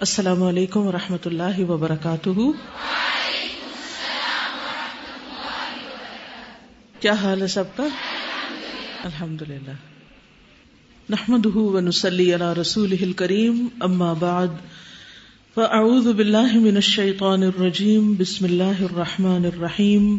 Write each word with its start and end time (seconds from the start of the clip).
السلام 0.00 0.42
علیکم 0.42 0.86
و 0.86 0.92
رحمۃ 0.92 1.26
اللہ 1.26 1.60
وبرکاتہ۔ 1.60 2.28
کیا 7.00 7.12
حال 7.12 7.42
ہے 7.42 7.46
سب 7.46 7.64
کا؟ 7.76 7.82
الحمد 9.04 9.42
للہ 9.42 9.70
نحمد 11.10 11.46
ونسلی 11.46 12.34
علی 12.34 12.60
رسول 12.60 13.12
کریم 13.12 13.68
اما 13.80 14.12
بعد۔ 14.12 14.48
فاعوذ 15.54 16.06
باللہ 16.06 16.54
من 16.54 16.74
الشیطان 16.74 17.42
الرجیم، 17.42 18.14
بسم 18.14 18.44
اللہ 18.44 18.82
الرحمن 18.82 19.44
الرحیم۔ 19.44 20.18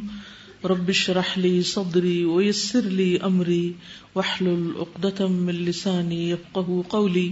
رب 0.64 0.88
اشرح 0.88 1.40
لي 1.40 1.62
صدری 1.62 2.24
ويسر 2.24 2.82
لي 2.82 3.18
امری، 3.22 3.74
واحلل 4.16 4.72
عقدة 4.80 5.26
من 5.28 5.56
لسانی 5.56 6.32
يفقهوا 6.32 6.82
قولی۔ 6.88 7.32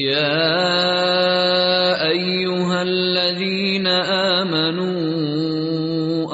يا 0.00 0.48
أيها 2.08 2.82
الذين 2.82 3.86
آمنوا 4.36 4.92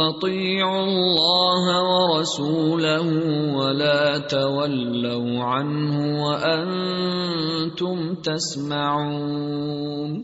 أطيعوا 0.08 0.84
الله 0.84 1.82
ورسوله 1.82 3.08
ولا 3.56 4.18
تولوا 4.18 5.44
عنه 5.44 6.26
وأنتم 6.26 8.14
تسمعون 8.14 10.22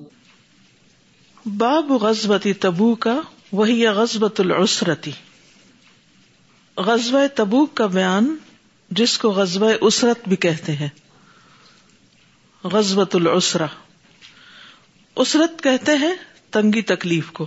باب 1.47 1.93
غزوة 1.93 2.49
تبوک، 2.61 3.09
وہی 3.53 3.89
غزبت 3.89 4.41
العسرتی 4.41 5.11
غزوہ 6.77 7.21
تبوک 7.35 7.75
کا 7.75 7.87
بیان 7.87 8.37
جس 8.91 9.19
کو 9.19 9.31
غزوہ 9.31 9.73
اسرت 9.81 10.29
بھی 10.29 10.37
کہتے 10.37 10.73
ہیں۔ 10.73 11.02
غزبت 12.65 13.15
العسرا 13.15 13.67
اسرت 15.17 15.63
کہتے 15.63 15.93
ہیں 15.93 16.15
تنگی 16.51 16.83
تکلیف 16.83 17.31
کو۔ 17.31 17.47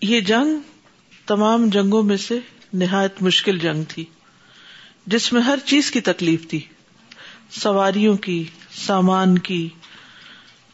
یہ 0.00 0.20
جنگ 0.20 0.58
تمام 1.26 1.68
جنگوں 1.68 2.02
میں 2.02 2.16
سے 2.16 2.38
نہایت 2.72 3.22
مشکل 3.22 3.58
جنگ 3.58 3.84
تھی، 3.88 4.04
جس 5.06 5.32
میں 5.32 5.42
ہر 5.42 5.58
چیز 5.64 5.90
کی 5.90 6.00
تکلیف 6.00 6.48
تھی۔ 6.48 6.60
سواریوں 7.50 8.16
کی، 8.16 8.44
سامان 8.72 9.38
کی، 9.38 9.68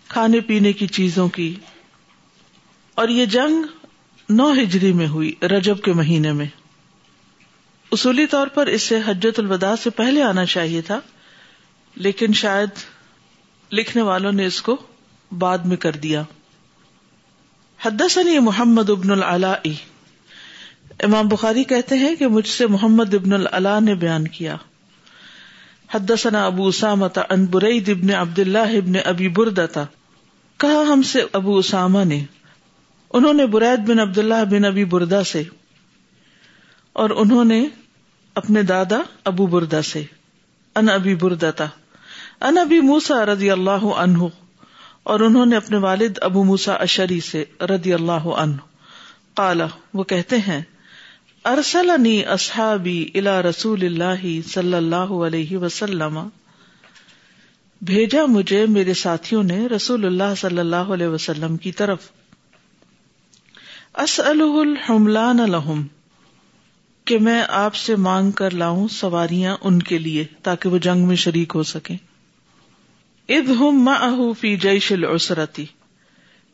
کھانے 0.08 0.40
پینے 0.40 0.72
کی 0.72 0.86
چیزوں 0.86 1.28
کی۔ 1.28 1.54
اور 2.94 3.08
یہ 3.08 3.26
جنگ 3.26 3.62
نو 4.28 4.52
ہجری 4.52 4.92
میں 4.92 5.08
ہوئی، 5.08 5.34
رجب 5.42 5.80
کے 5.80 5.92
مہینے 5.92 6.32
میں۔ 6.32 6.46
اصولی 7.92 8.26
طور 8.26 8.46
پر 8.46 8.66
اسے 8.66 9.00
حجت 9.06 9.38
الوداع 9.38 9.74
سے 9.82 9.90
پہلے 9.90 10.22
آنا 10.22 10.46
چاہیے 10.46 10.82
تھا۔ 10.82 11.00
لیکن 11.96 12.32
شاید 12.32 12.68
لکھنے 13.72 14.02
والوں 14.02 14.32
نے 14.32 14.46
اس 14.46 14.62
کو 14.62 14.76
بعد 15.32 15.58
میں 15.58 15.76
کر 15.76 15.92
دیا۔ 15.92 16.22
حدثني 17.84 18.38
محمد 18.38 18.90
ابن 18.90 19.10
العلاء 19.10 19.70
امام 21.02 21.28
بخاری 21.28 21.64
کہتے 21.64 21.98
ہیں 21.98 22.14
کہ 22.16 22.26
مجھ 22.26 22.48
سے 22.48 22.66
محمد 22.66 23.14
ابن 23.14 23.32
العلاء 23.32 23.80
نے 23.80 23.94
بیان 23.94 24.28
کیا۔ 24.28 24.56
حدثنا 25.94 26.44
ابو 26.46 26.66
اسامہ 26.66 27.06
عن 27.30 27.44
برید 27.44 27.88
ابن 27.88 28.10
عبد 28.10 28.38
اللہ 28.38 28.76
ابن 28.76 28.94
ابی 29.04 29.28
بردتا 29.28 29.84
کہا 30.56 30.82
ہم 30.92 31.02
سے 31.02 31.22
ابو 31.32 31.56
اسامہ 31.58 32.04
نے، 32.04 32.24
انہوں 33.10 33.34
نے 33.34 33.46
برید 33.46 33.88
بن 33.88 34.00
عبد 34.00 34.18
اللہ 34.18 34.44
بن 34.50 34.64
ابی 34.64 34.84
بردا 34.84 35.22
سے، 35.24 35.42
اور 36.92 37.10
انہوں 37.10 37.44
نے 37.44 37.64
اپنے 38.34 38.62
دادا 38.62 39.00
ابو 39.24 39.46
بردا 39.46 39.82
سے، 39.82 40.02
ان 40.76 40.88
ابی 40.88 41.14
بردتا 41.14 41.66
ان 42.40 42.58
ابی 42.58 42.80
موسا 42.80 43.26
رضی 43.26 43.50
اللہ 43.50 43.84
عنہ، 43.96 44.24
اور 45.02 45.20
انہوں 45.20 45.46
نے 45.46 45.56
اپنے 45.56 45.76
والد 45.76 46.18
ابو 46.22 46.44
موسا 46.44 46.74
اشری 46.74 47.20
سے 47.20 47.44
رضی 47.60 47.92
اللہ 47.92 48.26
عنہ۔ 48.36 48.56
کالا 49.34 49.66
وہ 49.94 50.04
کہتے 50.04 50.36
ہیں، 50.36 50.62
ارسلنی 51.44 52.24
اصحابی 52.24 53.10
الا 53.14 53.42
رسول 53.42 53.84
اللہ 53.84 54.48
صلی 54.48 54.74
اللہ 54.74 55.12
علیہ 55.26 55.56
وسلم۔ 55.56 56.18
بھیجا 57.82 58.24
مجھے 58.24 58.66
میرے 58.66 58.94
ساتھیوں 58.94 59.42
نے 59.42 59.66
رسول 59.66 60.06
اللہ 60.06 60.34
صلی 60.36 60.58
اللہ 60.58 60.92
علیہ 60.94 61.06
وسلم 61.06 61.56
کی 61.56 61.72
طرف۔ 61.72 61.98
اسألہ 63.94 64.58
الحملان 64.60 65.36
لہم، 65.36 65.86
کہ 67.04 67.18
میں 67.18 67.42
آپ 67.48 67.74
سے 67.74 67.96
مانگ 67.96 68.30
کر 68.30 68.54
لاؤں 68.54 68.88
سواریاں 68.88 69.56
ان 69.60 69.82
کے 69.82 69.98
لیے 69.98 70.24
تاکہ 70.42 70.68
وہ 70.68 70.78
جنگ 70.78 71.06
میں 71.06 71.16
شریک 71.16 71.52
ہو 71.54 71.62
سکیں۔ 71.62 71.96
اد 73.28 73.48
ہم 73.48 73.90
فی 74.40 74.56
جیش 74.56 74.92
العسرتی 74.92 75.66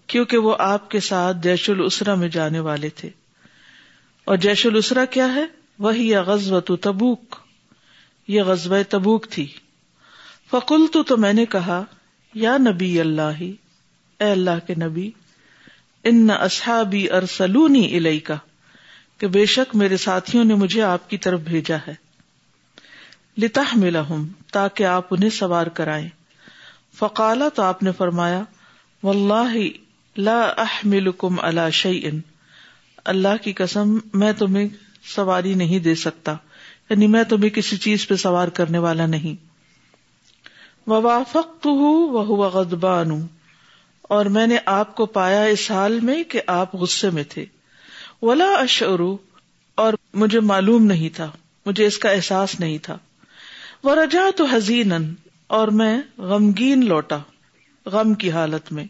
کیونکہ 0.07 0.39
وہ 0.39 0.57
آپ 0.59 0.91
کے 0.91 1.01
ساتھ 1.01 1.37
جیش 1.43 1.71
السرا 1.71 2.15
میں 2.15 2.29
جانے 2.29 2.61
والے 2.61 2.89
تھے۔ 2.89 3.11
اور 4.25 4.37
جیش 4.37 4.67
السرا 4.67 5.05
کیا 5.05 5.35
ہے؟ 5.35 5.47
وہی 5.79 6.09
یہ 6.09 6.19
غزوت 6.19 6.71
تبوک، 6.83 7.37
یہ 8.29 8.43
غزب 8.43 8.75
تبوک 8.89 9.27
تھی۔ 9.31 9.47
فکل 10.51 10.87
تو 10.93 11.03
تو 11.03 11.17
میں 11.17 11.33
نے 11.33 11.47
کہا، 11.47 11.85
یا 12.35 12.57
نبی 12.57 13.01
اللہ، 13.01 13.43
اے 14.21 14.31
اللہ 14.31 14.67
کے 14.67 14.75
نبی، 14.75 15.11
ان 16.05 16.29
اصحابی 16.31 17.11
ارسلونی 17.11 17.97
الئی 17.97 18.21
کا 18.21 18.37
کہ 19.19 19.27
بے 19.27 19.47
شک 19.47 19.77
میرے 19.77 19.97
ساتھیوں 19.97 20.45
نے 20.45 20.55
مجھے 20.55 20.83
آپ 20.83 21.11
کی 21.11 21.19
طرف 21.19 21.41
بھیجا 21.41 21.77
ہے۔ 21.89 21.95
لتا 23.39 23.63
ملا 23.73 24.01
ہوں 24.01 24.27
تاکہ 24.53 24.85
آپ 24.85 25.07
انہیں 25.11 25.31
سوار 25.31 25.67
کرائیں۔ 25.67 26.09
فقالا 26.99 27.49
تو 27.49 27.63
آپ 27.63 27.83
نے 27.83 27.93
فرمایا 27.93 28.43
واللہ 29.03 29.55
لا 30.17 30.41
احملکم 30.41 31.41
علی 31.41 31.71
شیئن. 31.71 32.21
اللہ 33.05 33.43
کی 33.43 33.53
قسم، 33.53 33.99
میں 34.15 34.33
تمہیں 34.33 34.69
سواری 35.15 35.55
نہیں 35.55 35.79
دے 35.79 35.95
سکتا 35.95 36.37
یعنی 36.91 37.07
میں 37.07 37.25
تمہیں 37.25 37.51
کسی 37.51 37.77
چیز 37.77 38.09
پہ 38.09 38.17
سوار 38.17 38.49
کرنے 38.49 38.79
والا 38.79 39.07
نہیں۔ 39.07 39.47
وافق 40.89 41.67
وہ 41.67 42.49
غدبان 42.49 43.27
اور 44.03 44.27
میں 44.27 44.47
نے 44.47 44.57
آپ 44.67 44.95
کو 44.95 45.07
پایا 45.07 45.43
اس 45.43 45.71
حال 45.71 46.01
میں 46.01 46.23
کہ 46.25 46.41
آپ 46.47 46.75
غصے 46.75 47.11
میں 47.11 47.25
تھے۔ 47.29 47.45
ولا 48.23 48.53
اشعرو 48.53 49.17
اور 49.75 49.93
مجھے 50.15 50.41
معلوم 50.41 50.85
نہیں 50.85 51.09
تھا، 51.09 51.31
مجھے 51.67 51.87
اس 51.87 51.99
کا 51.99 52.11
احساس 52.11 52.61
نہیں 52.61 52.79
تھا۔ 52.79 52.99
وہ 53.85 53.95
رجا 53.95 54.23
تو 54.37 54.45
حزین 54.45 54.93
اور 55.53 55.69
میں 55.69 55.99
غمگین 56.19 56.85
لوٹا، 56.87 57.19
غم 57.87 58.15
کی 58.15 58.31
حالت 58.31 58.73
میں۔ 58.73 58.85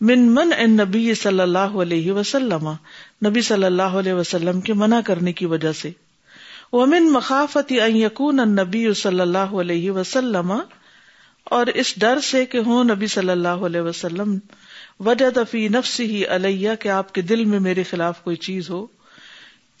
من 0.00 0.20
من 0.34 0.52
ان 0.58 0.76
نبی 0.76 1.14
صلی 1.14 1.40
اللہ 1.40 1.58
علیہ 1.58 2.12
وسلم، 2.12 2.68
نبی 3.26 3.40
صلی 3.40 3.64
اللہ 3.64 3.96
علیہ 3.98 4.12
وسلم 4.12 4.60
کے 4.60 4.72
منع 4.72 5.00
کرنے 5.00 5.32
کی 5.32 5.46
وجہ 5.46 5.72
سے۔ 5.72 5.90
وہ 6.72 6.86
من 6.86 7.12
مخافتی 7.12 7.74
یقون 7.74 8.36
نبی 8.36 8.92
صلی 8.92 9.20
اللہ 9.20 9.54
علیہ 9.60 9.90
وسلم، 9.90 10.52
اور 11.44 11.66
اس 11.66 11.94
ڈر 11.98 12.20
سے 12.20 12.44
کہ 12.46 12.58
ہوں 12.58 12.84
نبی 12.84 13.06
صلی 13.06 13.30
اللہ 13.30 13.64
علیہ 13.66 13.80
وسلم 13.80 14.38
وجہ 15.00 15.30
دفی 15.30 15.68
نفس 15.68 16.00
ہی 16.00 16.26
علیہ، 16.26 16.70
کہ 16.80 16.88
آپ 16.88 17.14
کے 17.14 17.20
دل 17.22 17.44
میں 17.44 17.60
میرے 17.60 17.82
خلاف 17.82 18.24
کوئی 18.24 18.36
چیز 18.36 18.70
ہو۔ 18.70 18.86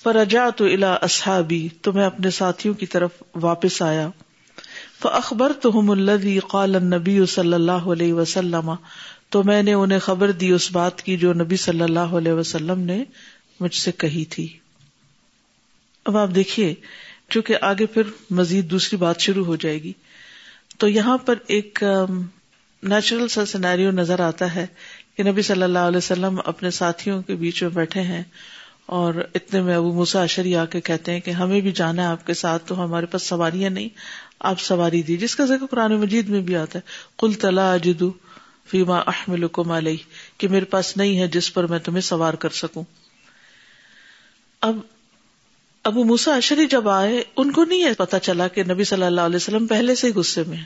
فرجا 0.02 0.48
تو 0.50 0.64
الا 0.64 0.94
اصحابی، 0.94 1.68
تو 1.82 1.92
میں 1.92 2.06
اپنے 2.06 2.30
ساتھیوں 2.30 2.74
کی 2.74 2.86
طرف 2.86 3.22
واپس 3.34 3.82
آیا۔ 3.82 4.08
اخبر 5.02 5.52
تو 5.52 5.78
ہم 5.78 5.90
الدی 5.90 6.38
قال 6.38 6.82
نبی 6.82 7.26
صلی 7.26 7.52
اللہ 7.52 7.86
علیہ 7.92 8.12
وسلم، 8.12 8.70
تو 9.30 9.42
میں 9.44 9.62
نے 9.62 9.72
انہیں 9.72 9.98
خبر 9.98 10.30
دی 10.30 10.50
اس 10.50 10.72
بات 10.72 11.02
کی 11.02 11.16
جو 11.16 11.32
نبی 11.32 11.56
صلی 11.56 11.82
اللہ 11.82 12.16
علیہ 12.20 12.32
وسلم 12.32 12.80
نے 12.80 13.04
مجھ 13.60 13.74
سے 13.74 13.92
کہی 13.92 14.24
تھی۔ 14.24 14.48
اب 16.04 16.16
آپ 16.16 16.28
دیکھیے، 16.34 16.74
چونکہ 17.28 17.56
آگے 17.60 17.86
پھر 17.86 18.02
مزید 18.30 18.70
دوسری 18.70 18.96
بات 18.96 19.20
شروع 19.20 19.44
ہو 19.44 19.56
جائے 19.56 19.82
گی، 19.82 19.92
تو 20.78 20.88
یہاں 20.88 21.18
پر 21.18 21.34
ایک 21.46 21.84
نیچرل 22.82 23.28
سا 23.28 23.46
سینیریو 23.46 23.90
نظر 23.90 24.20
آتا 24.20 24.54
ہے 24.54 24.66
کہ 25.16 25.22
نبی 25.22 25.42
صلی 25.42 25.62
اللہ 25.62 25.78
علیہ 25.78 25.96
وسلم 25.96 26.40
اپنے 26.44 26.70
ساتھیوں 26.70 27.22
کے 27.22 27.34
بیچ 27.34 27.62
میں 27.62 27.70
بیٹھے 27.70 28.02
ہیں 28.02 28.22
اور 28.86 29.14
اتنے 29.34 29.60
میں 29.60 29.76
ابو 29.76 29.92
موسا 29.92 30.22
اشری 30.22 30.56
آ 30.56 30.64
کے 30.64 30.80
کہتے 30.80 31.12
ہیں 31.12 31.20
کہ 31.20 31.30
ہمیں 31.30 31.60
بھی 31.60 31.72
جانا 31.72 32.02
ہے 32.02 32.06
آپ 32.06 32.26
کے 32.26 32.34
ساتھ، 32.34 32.66
تو 32.66 32.84
ہمارے 32.84 33.06
پاس 33.06 33.22
سواریاں 33.22 33.70
نہیں۔ 33.70 33.88
آپ 34.40 34.60
سواری 34.60 35.02
دی، 35.02 35.16
جس 35.16 35.36
کا 35.36 35.44
ذکر 35.44 35.66
قرآن 35.66 35.92
مجید 35.92 36.28
میں 36.28 36.40
بھی 36.40 36.56
آتا 36.56 36.78
ہے۔ 36.78 36.88
کل 37.18 37.32
تلا 37.32 37.76
جدو 37.76 38.12
فیما 38.66 38.98
احملکم 38.98 39.70
علیہ، 39.70 39.96
کہ 40.38 40.48
میرے 40.48 40.64
پاس 40.64 40.96
نہیں 40.96 41.18
ہے 41.20 41.28
جس 41.28 41.54
پر 41.54 41.66
میں 41.66 41.78
تمہیں 41.78 42.00
سوار 42.00 42.34
کر 42.34 42.48
سکوں۔ 42.48 42.84
اب 44.60 44.78
ابو 45.84 46.04
موسا 46.04 46.34
اشری 46.34 46.66
جب 46.66 46.88
آئے، 46.88 47.22
ان 47.36 47.52
کو 47.52 47.64
نہیں 47.64 47.94
پتا 47.94 48.18
چلا 48.18 48.48
کہ 48.48 48.62
نبی 48.64 48.84
صلی 48.84 49.04
اللہ 49.04 49.20
علیہ 49.20 49.36
وسلم 49.36 49.66
پہلے 49.66 49.94
سے 49.94 50.06
ہی 50.06 50.12
غصے 50.12 50.42
میں 50.46 50.58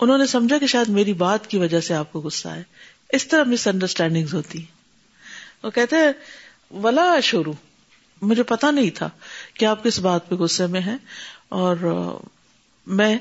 انہوں 0.00 0.18
نے 0.18 0.26
سمجھا 0.26 0.58
کہ 0.58 0.66
شاید 0.66 0.88
میری 0.88 1.12
بات 1.12 1.46
کی 1.46 1.58
وجہ 1.58 1.80
سے 1.80 1.94
آپ 1.94 2.12
کو 2.12 2.20
غصہ 2.20 2.48
ہے 2.48 2.62
اس 3.12 3.28
طرح 3.28 3.44
مس 3.44 3.66
انڈرسٹینڈنگ 3.66 4.26
ہوتی 4.32 4.64
وہ 5.62 5.70
کہتے 5.70 5.96
ہیں، 5.96 6.12
ولا 6.70 7.20
شروع 7.22 7.52
مجھے 8.22 8.42
پتا 8.42 8.70
نہیں 8.70 8.90
تھا 8.90 9.10
کہ 9.54 9.64
آپ 9.64 9.84
کس 9.84 9.98
بات 9.98 10.28
پہ 10.28 10.34
غصے 10.34 10.66
میں 10.66 10.80
ہیں۔ 10.80 10.96
اور 11.48 11.76
میں 12.90 13.18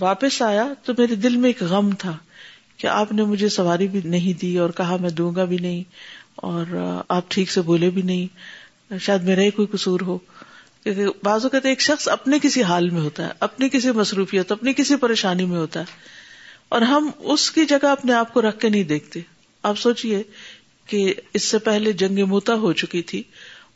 واپس 0.00 0.42
آیا 0.42 0.72
تو 0.84 0.92
میرے 0.98 1.14
دل 1.14 1.36
میں 1.36 1.48
ایک 1.48 1.62
غم 1.62 1.90
تھا 1.90 2.16
کہ 2.76 2.86
آپ 2.86 3.12
نے 3.12 3.24
مجھے 3.24 3.48
سواری 3.48 3.88
بھی 3.88 4.00
نہیں 4.04 4.40
دی 4.40 4.58
اور 4.58 4.70
کہا 4.70 4.96
میں 5.00 5.10
دوں 5.10 5.34
گا 5.34 5.44
بھی 5.44 5.56
نہیں 5.56 5.82
اور 6.34 6.96
آپ 7.08 7.24
ٹھیک 7.28 7.50
سے 7.50 7.60
بولے 7.60 7.90
بھی 7.90 8.02
نہیں۔ 8.02 8.26
شاید 9.00 9.22
میرا 9.22 9.40
ہی 9.40 9.50
کوئی 9.50 9.68
قصور 9.70 10.00
ہو۔ 10.00 10.18
کیونکہ 10.82 11.06
بعض 11.22 11.42
اوقات 11.42 11.66
ایک 11.66 11.80
شخص 11.80 12.08
اپنے 12.08 12.38
کسی 12.42 12.62
حال 12.62 12.90
میں 12.90 13.00
ہوتا 13.00 13.26
ہے، 13.26 13.30
اپنی 13.40 13.68
کسی 13.68 13.90
مصروفیت، 13.90 14.52
اپنی 14.52 14.72
کسی 14.72 14.96
پریشانی 14.96 15.44
میں 15.44 15.58
ہوتا 15.58 15.80
ہے۔ 15.80 15.84
اور 16.68 16.82
ہم 16.82 17.10
اس 17.18 17.50
کی 17.50 17.64
جگہ 17.64 17.86
اپنے 17.86 18.12
آپ 18.12 18.32
کو 18.32 18.42
رکھ 18.42 18.58
کے 18.58 18.68
نہیں 18.68 18.82
دیکھتے۔ 18.82 19.20
آپ 19.62 19.78
سوچئے 19.78 20.22
کہ 20.86 21.14
اس 21.34 21.44
سے 21.44 21.58
پہلے 21.58 21.92
جنگ 21.92 22.26
موتا 22.26 22.54
ہو 22.54 22.72
چکی 22.72 23.02
تھی 23.02 23.22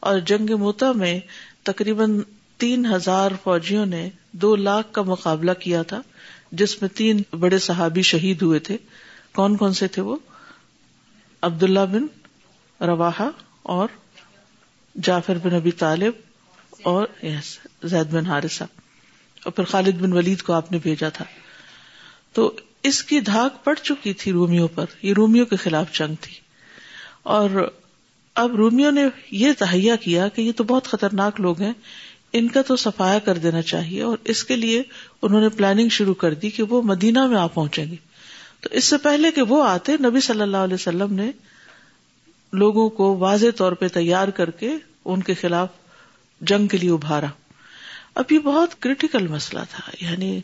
اور 0.00 0.18
جنگ 0.18 0.50
موتا 0.58 0.92
میں 0.92 1.20
تقریباً 1.62 2.20
تین 2.64 2.86
ہزار 2.86 3.30
فوجیوں 3.42 3.86
نے 3.86 4.10
دو 4.32 4.56
لاکھ 4.56 4.92
کا 4.92 5.02
مقابلہ 5.02 5.52
کیا 5.52 5.82
تھا، 5.82 6.00
جس 6.52 6.82
میں 6.82 6.88
تین 6.88 7.22
بڑے 7.40 7.58
صحابی 7.58 8.02
شہید 8.02 8.42
ہوئے 8.42 8.58
تھے۔ 8.58 8.76
کون 9.34 9.56
کون 9.56 9.72
سے 9.72 9.88
تھے 9.88 10.02
وہ؟ 10.02 10.16
عبداللہ 11.42 11.80
بن 11.80 12.06
روا 12.84 13.10
اور 13.62 13.88
جعفر 14.94 15.38
بن 15.42 15.54
ابی 15.54 15.70
طالب 15.70 16.12
اور 16.82 17.06
زید 17.82 18.06
بن 18.10 18.26
ہارثہ 18.26 18.64
اور 19.44 19.52
پھر 19.52 19.64
خالد 19.64 19.94
بن 19.94 20.12
ولید 20.12 20.42
کو 20.42 20.52
آپ 20.52 20.72
نے 20.72 20.78
بھیجا 20.82 21.08
تھا۔ 21.08 21.24
تو 22.32 22.56
اس 22.82 23.02
کی 23.02 23.20
دھاک 23.20 23.64
پڑ 23.64 23.74
چکی 23.74 24.12
تھی 24.12 24.32
رومیوں 24.32 24.68
پر، 24.68 24.84
یہ 25.02 25.14
رومیوں 25.16 25.46
کے 25.46 25.56
خلاف 25.56 25.92
جنگ 25.92 26.14
تھی۔ 26.20 26.34
اور 27.22 27.72
اب 28.34 28.56
رومیوں 28.56 28.92
نے 28.92 29.04
یہ 29.30 29.52
تہیا 29.58 29.96
کیا 29.96 30.28
کہ 30.28 30.42
یہ 30.42 30.52
تو 30.52 30.64
بہت 30.64 30.84
خطرناک 30.84 31.40
لوگ 31.40 31.62
ہیں 31.62 31.72
ان 32.34 32.48
کا 32.48 32.62
تو 32.62 32.76
سفایا 32.76 33.18
کر 33.18 33.38
دینا 33.38 33.62
چاہیے 33.62 34.02
اور 34.02 34.18
اس 34.24 34.44
کے 34.44 34.56
لیے 34.56 34.82
انہوں 35.22 35.40
نے 35.40 35.48
پلاننگ 35.48 35.88
شروع 35.88 36.14
کر 36.14 36.34
دی 36.34 36.50
کہ 36.50 36.62
وہ 36.62 36.82
مدینہ 36.82 37.26
میں 37.26 37.36
آ 37.36 37.46
پہنچیں 37.46 37.86
گے۔ 37.90 37.96
تو 38.60 38.68
اس 38.72 38.84
سے 38.84 38.98
پہلے 38.98 39.32
کہ 39.32 39.42
وہ 39.42 39.64
آتے، 39.64 39.92
نبی 39.92 40.20
صلی 40.20 40.40
اللہ 40.40 40.56
علیہ 40.56 40.74
وسلم 40.74 41.14
نے 41.14 41.30
لوگوں 42.52 42.88
کو 42.88 43.16
واضح 43.16 43.46
طور 43.56 43.72
پہ 43.72 43.88
تیار 43.88 44.28
کر 44.28 44.50
کے 44.50 44.72
ان 45.04 45.22
کے 45.22 45.34
خلاف 45.34 45.68
جنگ 46.40 46.66
کے 46.66 46.78
لیے 46.78 46.90
ابھارا۔ 46.90 47.26
اب 48.14 48.32
یہ 48.32 48.38
بہت 48.38 48.82
کریٹیکل 48.82 49.26
مسئلہ 49.28 49.60
تھا 49.70 50.04
یعنی 50.04 50.40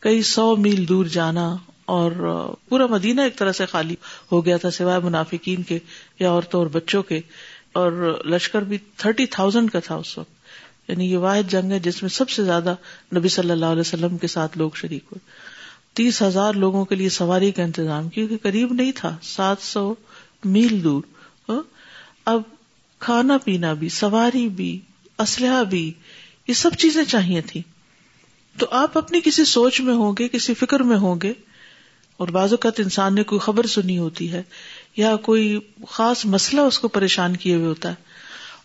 کئی 0.00 0.22
سو 0.22 0.56
میل 0.56 0.88
دور 0.88 1.04
جانا 1.04 1.56
اور 1.84 2.12
پورا 2.68 2.86
مدینہ 2.86 3.20
ایک 3.20 3.36
طرح 3.36 3.52
سے 3.52 3.66
خالی 3.66 3.96
ہو 4.32 4.44
گیا 4.44 4.56
تھا، 4.56 4.70
سوائے 4.70 5.00
منافقین 5.00 5.62
کے 5.62 5.78
یا 6.18 6.30
عورتوں 6.30 6.60
اور 6.60 6.66
بچوں 6.66 7.02
کے۔ 7.02 7.20
اور 7.72 8.22
لشکر 8.24 8.62
بھی 8.62 8.78
تھرٹی 8.96 9.26
تھاؤزینڈ 9.26 9.70
کا 9.70 9.80
تھا 9.80 9.94
اس 9.94 10.18
وقت۔ 10.18 10.35
یعنی 10.88 11.12
یہ 11.12 11.16
واحد 11.16 11.50
جنگ 11.50 11.72
ہے 11.72 11.78
جس 11.78 12.02
میں 12.02 12.10
سب 12.10 12.30
سے 12.30 12.44
زیادہ 12.44 12.74
نبی 13.16 13.28
صلی 13.28 13.50
اللہ 13.50 13.66
علیہ 13.66 13.80
وسلم 13.80 14.18
کے 14.18 14.26
ساتھ 14.26 14.58
لوگ 14.58 14.70
شریک 14.74 15.04
ہوئے۔ 15.04 15.28
تیس 15.94 16.22
ہزار 16.22 16.54
لوگوں 16.54 16.84
کے 16.84 16.94
لیے 16.94 17.08
سواری 17.08 17.52
کا 17.52 17.62
انتظام، 17.62 18.08
کیونکہ 18.08 18.36
قریب 18.42 18.72
نہیں 18.72 18.92
تھا، 18.94 19.16
سات 19.22 19.56
سو 19.60 19.94
میل 20.44 20.84
دور۔ 20.84 21.02
ہاں؟ 21.48 21.62
اب 22.24 22.42
کھانا 22.98 23.38
پینا 23.38 23.72
بھی، 23.72 23.88
سواری 23.88 24.48
بھی، 24.48 24.80
اسلحہ 25.18 25.64
بھی، 25.64 25.92
یہ 26.48 26.54
سب 26.54 26.70
چیزیں 26.78 27.04
چاہیے 27.04 27.40
تھی 27.40 27.62
تو 28.58 28.66
آپ 28.70 28.98
اپنی 28.98 29.20
کسی 29.24 29.44
سوچ 29.44 29.80
میں 29.80 29.94
ہوں 29.94 30.12
گے، 30.18 30.28
کسی 30.28 30.54
فکر 30.54 30.80
میں 30.80 30.96
ہوں 30.96 31.16
گے، 31.22 31.32
اور 32.16 32.28
بعض 32.28 32.52
اوقات 32.52 32.80
انسان 32.80 33.14
نے 33.14 33.22
کوئی 33.22 33.38
خبر 33.38 33.66
سنی 33.66 33.98
ہوتی 33.98 34.32
ہے 34.32 34.42
یا 34.96 35.16
کوئی 35.16 35.58
خاص 35.88 36.24
مسئلہ 36.24 36.60
اس 36.60 36.78
کو 36.78 36.88
پریشان 36.88 37.36
کیے 37.36 37.54
ہوئے 37.54 37.66
ہوتا 37.66 37.90
ہے 37.90 38.05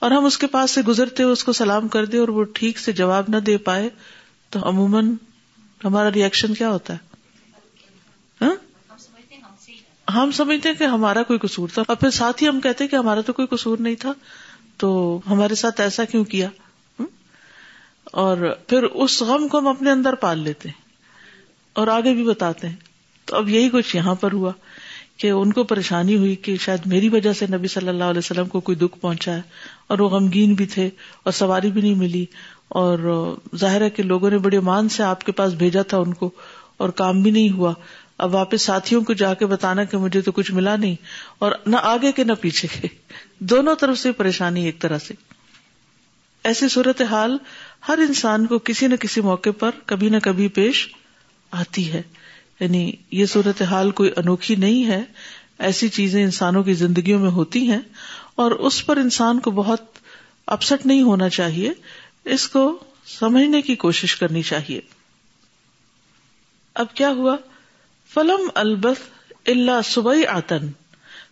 اور 0.01 0.11
ہم 0.11 0.25
اس 0.25 0.37
کے 0.37 0.47
پاس 0.47 0.71
سے 0.71 0.81
گزرتے 0.81 1.23
ہوئے 1.23 1.33
اس 1.33 1.43
کو 1.43 1.53
سلام 1.53 1.87
کر 1.87 2.05
دیں 2.05 2.19
اور 2.19 2.27
وہ 2.27 2.43
ٹھیک 2.43 2.79
سے 2.79 2.91
جواب 2.91 3.25
نہ 3.27 3.37
دے 3.37 3.57
پائے، 3.57 3.89
تو 4.49 4.69
عموماً 4.69 5.13
ہمارا 5.83 6.11
ریئیکشن 6.11 6.53
کیا 6.53 6.69
ہوتا 6.69 6.93
ہے؟ 6.93 6.97
ہاں؟ 8.41 8.55
ہم 10.11 10.31
سمجھتے 10.31 10.69
ہیں 10.69 10.75
کہ 10.75 10.83
ہمارا 10.83 11.23
کوئی 11.23 11.39
قصور 11.39 11.69
تھا۔ 11.73 11.83
اور 11.87 11.95
پھر 11.95 12.09
ساتھ 12.09 12.43
ہی 12.43 12.47
ہم 12.47 12.61
کہتے 12.61 12.87
کہ 12.87 12.95
ہمارا 12.95 13.21
تو 13.21 13.33
کوئی 13.33 13.47
قصور 13.47 13.77
نہیں 13.77 13.95
تھا، 13.95 14.13
تو 14.77 15.21
ہمارے 15.29 15.55
ساتھ 15.55 15.81
ایسا 15.81 16.05
کیوں 16.05 16.23
کیا؟ 16.23 16.49
اور 18.03 18.55
پھر 18.67 18.83
اس 18.83 19.21
غم 19.21 19.47
کو 19.47 19.59
ہم 19.59 19.67
اپنے 19.67 19.91
اندر 19.91 20.15
پال 20.15 20.39
لیتے 20.39 20.69
ہیں 20.69 20.81
اور 21.73 21.87
آگے 21.87 22.13
بھی 22.13 22.23
بتاتے 22.23 22.69
ہیں۔ 22.69 22.75
تو 23.25 23.35
اب 23.37 23.49
یہی 23.49 23.69
کچھ 23.69 23.95
یہاں 23.95 24.15
پر 24.15 24.31
ہوا۔ 24.31 24.51
کہ 25.21 25.29
ان 25.29 25.53
کو 25.53 25.63
پریشانی 25.63 26.17
ہوئی 26.17 26.35
کہ 26.35 26.57
شاید 26.57 26.79
میری 26.85 27.09
وجہ 27.09 27.33
سے 27.33 27.45
نبی 27.51 27.67
صلی 27.67 27.87
اللہ 27.87 28.03
علیہ 28.03 28.17
وسلم 28.17 28.45
کو 28.45 28.59
کوئی 28.59 28.75
دکھ 28.75 28.99
پہنچا 29.01 29.35
ہے 29.35 29.41
اور 29.87 29.99
وہ 29.99 30.09
غمگین 30.09 30.53
بھی 30.53 30.65
تھے 30.65 30.89
اور 31.23 31.33
سواری 31.33 31.71
بھی 31.71 31.81
نہیں 31.81 31.95
ملی 31.95 32.25
اور 32.67 32.99
ظاہر 33.55 33.81
ہے 33.81 33.89
کہ 33.89 34.03
لوگوں 34.03 34.29
نے 34.29 34.37
بڑے 34.37 34.59
مان 34.59 34.89
سے 34.89 35.03
آپ 35.03 35.23
کے 35.23 35.31
پاس 35.31 35.53
بھیجا 35.53 35.81
تھا 35.81 35.97
ان 35.97 36.13
کو 36.13 36.29
اور 36.77 36.89
کام 36.89 37.21
بھی 37.21 37.31
نہیں 37.31 37.49
ہوا۔ 37.49 37.73
اب 38.17 38.35
واپس 38.35 38.61
ساتھیوں 38.61 39.01
کو 39.01 39.13
جا 39.13 39.33
کے 39.33 39.45
بتانا 39.45 39.83
کہ 39.83 39.97
مجھے 39.97 40.21
تو 40.21 40.31
کچھ 40.31 40.51
ملا 40.51 40.75
نہیں 40.75 40.95
اور 41.39 41.51
نہ 41.65 41.75
آگے 41.83 42.11
کے 42.11 42.23
نہ 42.23 42.33
پیچھے 42.41 42.67
کے۔ 42.67 42.87
دونوں 43.39 43.75
طرف 43.75 43.97
سے 43.97 44.11
پریشانی 44.11 44.65
ایک 44.65 44.79
طرح 44.79 44.97
سے۔ 44.97 45.13
ایسی 46.43 46.69
صورت 46.69 47.01
حال 47.01 47.37
ہر 47.87 47.97
انسان 47.97 48.45
کو 48.45 48.59
کسی 48.59 48.87
نہ 48.87 48.95
کسی 48.95 49.21
موقع 49.21 49.49
پر 49.59 49.71
کبھی 49.85 50.09
نہ 50.09 50.17
کبھی 50.23 50.47
پیش 50.47 50.87
آتی 51.51 51.93
ہے۔ 51.93 52.01
یعنی 52.61 52.91
یہ 53.11 53.25
صورت 53.25 53.61
حال 53.61 53.91
کوئی 53.91 54.11
انوکھی 54.15 54.55
نہیں 54.55 54.85
ہے، 54.85 55.03
ایسی 55.59 55.89
چیزیں 55.89 56.23
انسانوں 56.23 56.63
کی 56.63 56.73
زندگیوں 56.73 57.19
میں 57.19 57.29
ہوتی 57.29 57.71
ہیں، 57.71 57.79
اور 58.35 58.51
اس 58.51 58.85
پر 58.85 58.97
انسان 58.97 59.39
کو 59.39 59.51
بہت 59.51 59.99
اپسٹ 60.47 60.85
نہیں 60.85 61.01
ہونا 61.01 61.29
چاہیے، 61.29 61.71
اس 62.25 62.47
کو 62.47 62.83
سمجھنے 63.05 63.61
کی 63.61 63.75
کوشش 63.75 64.15
کرنی 64.15 64.41
چاہیے۔ 64.41 64.79
اب 66.73 66.93
کیا 66.93 67.09
ہوا؟ 67.09 67.35
فلم 68.13 68.49
البت 68.55 69.49
اللہ 69.49 69.81
سبئی 69.85 70.25
آتن 70.25 70.67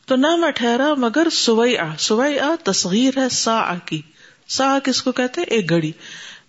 تو 0.05 0.15
نہ 0.15 0.35
میں 0.35 0.51
ٹھہرا 0.51 0.93
مگر 0.97 1.27
سوئی 1.31 1.77
آ 1.77 1.87
سوئی 1.99 2.39
آ 2.39 2.49
تصغیر 2.63 3.17
ہے 3.17 3.29
سا 3.29 3.57
آ 3.57 3.75
کی۔ 3.85 4.01
سا 4.47 4.77
کس 4.83 5.01
کو 5.01 5.11
کہتے 5.11 5.41
ایک 5.41 5.69
گھڑی۔ 5.69 5.91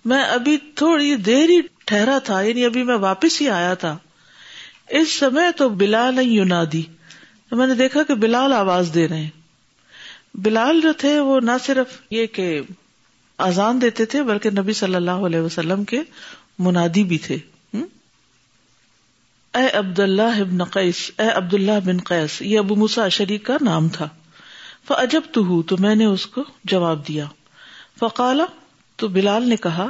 میں 0.05 0.23
ابھی 0.23 0.59
تھوڑی 0.75 1.15
دیر 1.17 1.49
ہی 1.49 1.61
ٹھہرا 1.85 2.19
تھا 2.19 2.41
یعنی 2.41 2.65
ابھی 2.65 2.83
میں 2.83 2.97
واپس 2.97 3.41
ہی 3.41 3.49
آیا 3.49 3.75
تھا۔ 3.75 3.99
اس 4.91 5.19
سمے 5.19 5.53
تو 5.57 5.69
بلال 5.69 6.19
یونادی 6.23 6.83
میں 7.51 7.67
نے 7.67 7.75
دیکھا 7.75 8.03
کہ 8.03 8.15
بلال 8.15 8.53
آواز 8.53 8.91
دے 8.95 9.09
رہے 9.09 9.21
ہیں۔ 9.21 9.31
بلال 10.35 10.81
جو 10.81 10.93
تھے 10.93 11.19
وہ 11.19 11.41
نہ 11.41 11.51
صرف 11.65 12.01
یہ 12.11 12.27
کہ 12.27 12.61
آزان 13.39 13.81
دیتے 13.81 14.05
تھے، 14.05 14.23
بلکہ 14.23 14.51
نبی 14.51 14.73
صلی 14.73 14.95
اللہ 14.95 15.11
علیہ 15.11 15.41
وسلم 15.41 15.85
کے 15.85 16.03
منادی 16.59 17.05
بھی 17.05 17.19
تھے۔ 17.19 17.39
اے 19.55 19.77
عبد 19.77 19.99
اللہ 19.99 20.41
ابن 20.41 20.65
قیس، 20.65 21.11
اے 21.19 21.29
عبد 21.29 21.55
اللہ 21.55 21.81
بن 21.85 21.99
قیس، 21.99 22.43
یہ 22.43 22.59
ابو 22.59 22.77
مسا 22.77 23.09
شریف 23.09 23.43
کا 23.43 23.57
نام 23.61 23.89
تھا۔ 23.89 24.09
فجب 24.89 25.21
تو 25.33 25.45
ہوں 25.45 25.63
تو 25.63 25.77
میں 25.79 25.95
نے 25.95 26.05
اس 26.05 26.27
کو 26.27 26.45
جواب 26.65 27.09
دیا۔ 27.09 27.25
فقالا، 27.99 28.45
تو 28.97 29.09
بلال 29.09 29.49
نے 29.49 29.57
کہا 29.57 29.87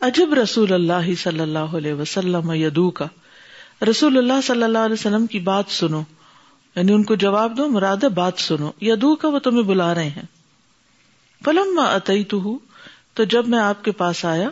عجب 0.00 0.34
رسول 0.34 0.72
اللہ 0.72 1.14
صلی 1.22 1.40
اللہ 1.40 1.58
علیہ 1.58 1.92
وسلم 1.92 2.52
یدو 2.52 2.90
کا 2.90 3.06
رسول 3.90 4.18
اللہ 4.18 4.40
صلی 4.42 4.62
اللہ 4.62 4.78
علیہ 4.78 4.92
وسلم 4.92 5.26
کی 5.26 5.38
بات 5.38 5.64
سنو۔ 5.68 6.02
یعنی 6.76 6.92
ان 6.92 7.02
کو 7.02 7.14
جواب 7.14 7.56
دو 7.56 7.68
مراد 7.68 8.04
بات 8.04 8.32
سنو۔ 8.38 8.70
یا 8.80 8.94
دو 9.00 9.16
کا 9.16 9.28
وہ 9.28 9.38
تمہیں 9.38 9.62
بلا 9.62 9.94
رہے 9.94 10.08
ہیں۔ 10.08 10.22
فلم 11.44 11.78
اتئی 11.78 12.24
تو 12.24 13.24
جب 13.24 13.48
میں 13.48 13.58
آپ 13.58 13.84
کے 13.84 13.92
پاس 13.92 14.24
آیا 14.24 14.50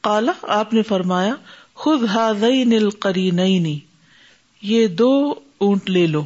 کالا 0.00 0.32
آپ 0.42 0.74
نے 0.74 0.82
فرمایا 0.82 1.34
خود 1.74 2.02
نیل 2.64 2.90
کری 2.90 3.30
نئی 3.30 3.78
یہ 4.62 4.86
دو 4.86 5.34
اونٹ 5.58 5.90
لے 5.90 6.06
لو۔ 6.06 6.24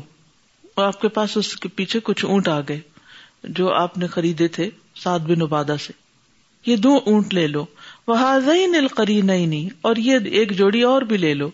آپ 0.77 1.01
کے 1.01 1.09
پاس 1.09 1.37
اس 1.37 1.57
کے 1.57 1.69
پیچھے 1.69 2.01
کچھ 2.03 2.25
اونٹ 2.25 2.49
آ 2.49 2.61
گئے، 2.61 2.81
جو 3.45 3.73
آپ 3.73 3.99
نے 3.99 4.07
خریدے 4.07 4.49
تھے 4.49 4.71
سات 4.95 5.21
بن 5.21 5.43
عبادہ 5.43 5.77
سے۔ 5.81 5.93
یہ 6.67 6.77
دو 6.77 6.99
اونٹ 7.07 7.35
لے 7.35 7.47
لو۔ 7.47 7.67
وہ 8.07 8.39
نیل 8.67 8.89
کری 8.89 9.21
نئی 9.21 9.69
اور 9.81 9.97
یہ 9.97 10.19
ایک 10.25 10.59
جوڑی 10.59 10.83
اور 10.83 11.03
بھی 11.03 11.17
لے 11.17 11.35
لو۔ 11.35 11.51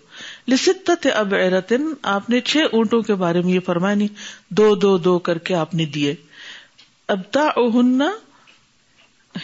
لست 0.48 1.06
اب 1.14 1.34
ایرتن 1.34 1.84
آپ 2.02 2.30
نے 2.30 2.40
چھ 2.40 2.56
اونٹوں 2.72 3.02
کے 3.02 3.14
بارے 3.14 3.40
میں 3.40 3.52
یہ 3.52 3.60
فرمایا 3.60 3.94
نہیں 3.94 4.08
دو 4.48 4.74
دو 4.74 4.98
دو 4.98 5.18
کر 5.18 5.38
کے 5.38 5.54
آپ 5.54 5.74
نے 5.74 5.84
دیے۔ 5.84 6.14
اب 7.08 7.20
تا 7.30 7.48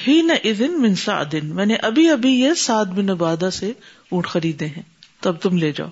ہی 0.06 0.22
نہ 0.22 0.32
ادن 0.44 0.82
منسا 0.82 1.22
دن 1.32 1.46
میں 1.46 1.66
نے 1.66 1.74
ابھی 1.74 2.10
ابھی 2.10 2.40
یہ 2.40 2.54
سات 2.54 2.86
بن 2.86 3.10
عبادہ 3.10 3.48
سے 3.52 3.72
اونٹ 4.10 4.26
خریدے 4.26 4.66
ہیں۔ 4.66 4.82
تو 5.20 5.30
اب 5.30 5.36
تم 5.42 5.56
لے 5.56 5.72
جاؤ۔ 5.72 5.88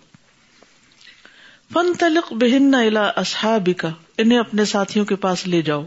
فن 1.73 1.95
تلق 1.95 2.33
بہن 2.33 2.75
الا 2.75 3.11
اصحاب 3.17 3.69
کا 3.77 3.89
انہیں 4.19 4.39
اپنے 4.39 4.65
ساتھیوں 4.65 5.05
کے 5.05 5.17
پاس 5.17 5.47
لے 5.47 5.63
جاؤ۔ 5.63 5.85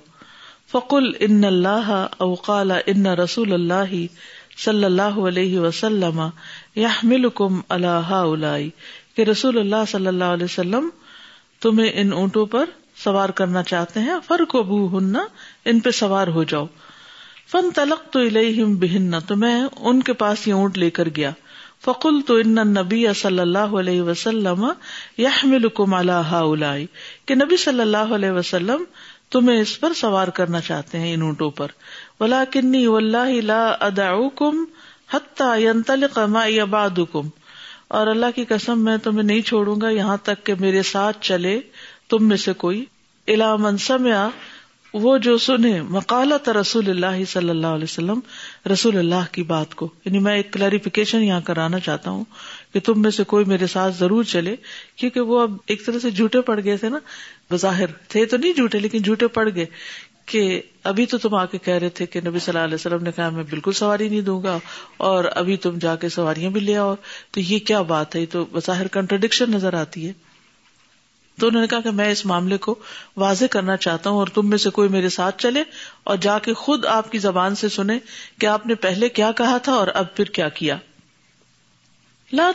فقل 0.72 1.12
ان 1.20 1.44
اللہ 1.44 2.08
اوقال 2.18 2.72
ان 2.86 3.06
رسول 3.06 3.54
اللہ 3.54 4.06
صلی 4.58 4.84
اللہ 4.84 5.02
علیہ 5.02 5.60
وسلم 5.60 6.22
یا 6.76 6.90
مل 7.04 7.30
کم 7.30 7.60
اللہ 7.70 8.12
کہ 9.16 9.22
رسول 9.22 9.58
اللہ 9.60 9.86
صلی 9.88 10.08
اللہ 10.08 10.24
علیہ 10.24 10.44
وسلم 10.44 10.90
تمہیں 11.62 11.92
ان 11.94 12.14
اونٹوں 12.14 12.46
پر 12.46 12.66
سوار 13.04 13.30
کرنا 13.30 13.64
چاہتے 13.64 14.00
ہیں 14.00 14.16
فرق 14.28 14.56
ابو 14.56 14.98
ہننا 14.98 15.26
ان 15.66 15.80
پہ 15.80 15.92
سوار 15.92 16.28
ہو 16.28 16.44
جاؤ۔ 16.44 16.66
فن 17.52 17.72
تلق 17.76 18.14
تو 18.14 18.20
الہم 18.20 18.76
بہن 18.76 19.20
تو 19.28 19.36
میں 19.36 19.64
ان 19.80 20.04
کے 20.04 20.14
پاس 20.14 20.48
یہ 20.48 20.54
اونٹ 20.54 20.78
لے 20.78 20.90
کر 20.90 21.08
گیا۔ 21.16 21.32
فقل 21.86 22.22
تو 22.22 22.36
ان 22.36 22.56
نبی 22.56 23.06
صلی 23.16 23.40
اللہ 23.40 23.76
علیہ 23.80 24.02
وسلم 24.02 24.72
یا 25.18 25.30
کم 25.76 25.94
اللہ 25.94 26.78
کہ 27.26 27.36
نبی 27.36 27.58
صلی 27.58 27.82
اللہ 27.82 28.14
علیہ 28.16 28.32
وسلم 28.32 28.84
تمہیں 29.30 29.62
اس 29.62 29.80
پر 29.80 29.94
سوار 29.94 30.28
کرنا 30.28 30.62
چاہتے 30.62 31.00
ہیں 31.00 31.14
ان 31.14 31.22
اونٹوں 31.22 31.52
پر۔ 31.52 31.68
ولا 32.20 32.44
کنی 32.52 32.86
لا 33.42 33.66
ادا 33.68 34.12
کم 34.36 34.64
حتیٰ 35.14 36.28
ما 36.28 36.66
باد 36.70 37.00
اور 37.90 38.08
اللہ 38.08 38.26
کی 38.36 38.46
قسم 38.46 38.84
میں 38.84 38.98
تمہیں 38.98 39.24
نہیں 39.24 39.42
چھوڑوں 39.42 39.82
گا، 39.82 39.90
یہاں 39.90 40.18
تک 40.18 40.46
کہ 40.46 40.54
میرے 40.60 40.84
ساتھ 40.84 41.18
چلے 41.22 41.60
تم 42.10 42.28
میں 42.28 42.38
سے 42.38 42.54
کوئی۔ 42.54 42.86
الا 43.28 43.56
منسمیا 43.56 44.30
وہ 44.94 45.18
جو 45.18 45.38
سنے 45.38 45.82
مکالت 45.82 46.50
رسول 46.50 46.90
اللہ 46.90 47.24
صلی 47.28 47.50
اللہ 47.50 47.68
علیہ 47.68 47.84
وسلم، 47.84 48.20
رسول 48.74 48.98
اللہ 48.98 49.26
کی 49.32 49.44
بات 49.44 49.76
کو۔ 49.76 49.90
یعنی 50.06 50.20
میں 50.20 50.36
ایک 50.36 50.54
کلیریفیکیشن 50.54 51.24
یہاں 51.24 51.42
کرانا 51.42 51.80
چاہتا 51.80 52.12
ہوں 52.12 52.24
کہ 52.74 52.80
تم 52.80 53.02
میں 53.02 53.12
سے 53.12 53.24
کوئی 53.24 53.46
میرے 53.46 53.68
ساتھ 53.68 53.96
ضرور 54.00 54.24
چلے، 54.24 54.56
کیونکہ 54.96 55.20
وہ 55.20 55.40
اب 55.40 55.58
ایک 55.68 55.86
طرح 55.86 56.00
سے 56.00 56.12
جھوٹے 56.12 56.42
پڑ 56.42 56.60
گئے 56.64 56.78
تھے 56.78 56.90
نا۔ 56.90 57.00
بظاہر، 57.52 57.86
تھے 57.88 58.26
تو 58.26 58.38
نہیں 58.38 58.54
جھوٹے، 58.54 58.80
لیکن 58.80 58.98
جھوٹے 58.98 59.28
پڑ 59.28 59.50
گئے۔ 59.56 59.66
کہ 60.30 60.62
ابھی 60.84 61.06
تو 61.06 61.18
تم 61.18 61.36
آ 61.36 61.46
کے 61.46 61.58
کہہ 61.58 61.74
رہے 61.74 61.90
تھے 61.90 62.06
کہ 62.06 62.22
نبی 62.22 62.40
صلی 62.40 62.52
اللہ 62.52 62.66
علیہ 62.66 62.76
وسلم 62.76 63.04
نے 63.04 63.12
کہا 63.12 63.30
میں 63.30 63.44
بالکل 63.50 63.72
سواری 63.72 64.10
نہیں 64.10 64.22
دوں 64.22 64.44
گا 64.44 64.60
اور 64.98 65.24
ابھی 65.36 65.58
تم 65.58 65.78
جا 65.78 65.96
کے 65.96 66.10
سواریاں 66.10 66.50
بھی 66.50 66.62
لے 66.62 66.78
آؤ۔ 66.78 66.96
تو 67.32 67.40
یہ 67.40 67.60
کیا 67.60 67.82
بات 67.82 68.16
ہے؟ 68.16 68.26
تو 68.26 68.46
بظاہر 68.46 68.88
کنٹرڈکشن 68.88 69.52
نظر 69.52 69.74
آتی 69.74 70.08
ہے۔ 70.08 70.14
تو 71.40 71.48
انہوں 71.48 71.62
نے 71.62 71.68
کہا 71.68 71.80
کہ 71.80 71.92
میں 71.92 72.12
اس 72.12 72.26
معاملے 72.26 72.58
کو 72.58 72.76
واضح 73.18 73.46
کرنا 73.52 73.78
چاہتا 73.78 74.10
ہوں 74.10 74.18
اور 74.18 74.28
تم 74.28 74.50
میں 74.50 74.58
سے 74.58 74.70
کوئی 74.70 74.90
میرے 74.90 75.10
ساتھ 75.10 75.42
چلے 75.42 75.64
اور 76.04 76.18
جا 76.18 76.40
کے 76.40 76.54
خود 76.54 76.86
آپ 76.86 77.12
کی 77.12 77.18
زبان 77.18 77.56
سے 77.56 77.70
سنے 77.70 78.00
کہ 78.40 78.46
آپ 78.46 78.68
نے 78.68 78.76
پہلے 78.76 79.10
کیا 79.10 79.32
کہا 79.32 79.58
تھا 79.58 79.74
اور 79.74 79.88
اب 79.94 80.16
پھر 80.16 80.26
کیا 80.26 80.50
کیا۔ 80.50 80.78
لا 82.34 82.52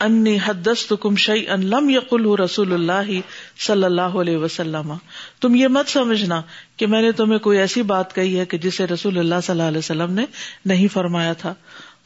انی 0.00 0.38
حدست 0.46 0.92
کم 1.00 1.16
شعی 1.16 1.48
ان 1.48 1.66
لم 1.66 1.90
یقل 1.90 2.34
رسول 2.34 2.72
اللہ 2.72 3.20
صلی 3.58 3.84
اللہ 3.84 4.16
علیہ 4.20 4.36
وسلم۔ 4.36 4.92
تم 5.40 5.54
یہ 5.54 5.68
مت 5.68 5.88
سمجھنا 5.88 6.42
کہ 6.76 6.86
میں 6.86 7.02
نے 7.02 7.12
تمہیں 7.12 7.38
کوئی 7.38 7.58
ایسی 7.58 7.82
بات 7.82 8.14
کہی 8.14 8.38
ہے 8.38 8.46
کہ 8.46 8.58
جسے 8.58 8.86
رسول 8.86 9.18
اللہ 9.18 9.34
صلی 9.42 9.52
اللہ 9.52 9.68
علیہ 9.68 9.78
وسلم 9.78 10.12
نے 10.12 10.24
نہیں 10.64 10.88
فرمایا 10.88 11.32
تھا۔ 11.32 11.54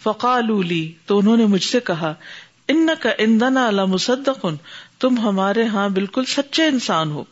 فقال 0.03 0.49
تو 1.07 1.19
انہوں 1.19 1.37
نے 1.37 1.47
مجھ 1.47 1.65
سے 1.65 1.81
کہا 1.81 2.15
ان 2.69 2.89
کا 3.01 3.11
اندنا 3.19 3.85
مصدق 3.85 4.47
تم 4.99 5.19
ہمارے 5.19 5.65
ہاں 5.67 5.89
بالکل 5.89 6.25
سچے 6.25 6.65
انسان 6.65 7.11
ہو 7.11 7.25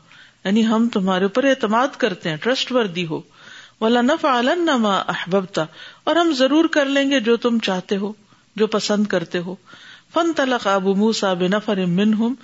یعنی 0.44 0.66
ہم 0.66 0.88
تمہارے 0.92 1.24
اوپر 1.24 1.44
اعتماد 1.44 1.88
کرتے 1.98 2.28
ہیں 2.28 2.36
ٹرسٹ 2.36 2.72
وردی 2.72 3.06
ہو۔ 3.06 3.20
والا 3.80 4.00
نف 4.00 4.24
عالن 4.24 4.68
احبتا 4.84 5.64
اور 6.04 6.16
ہم 6.16 6.32
ضرور 6.38 6.64
کر 6.64 6.84
لیں 6.84 7.10
گے 7.10 7.20
جو 7.20 7.36
تم 7.36 7.58
چاہتے 7.58 7.96
ہو، 7.96 8.12
جو 8.56 8.66
پسند 8.66 9.06
کرتے 9.06 9.38
ہو۔ 9.38 9.54
فن 10.14 10.32
تلق 10.32 10.66
ابو 10.66 10.94
موسا 10.94 11.32
بے 11.34 11.48
نفر 11.48 11.78
ہوں 12.18 12.34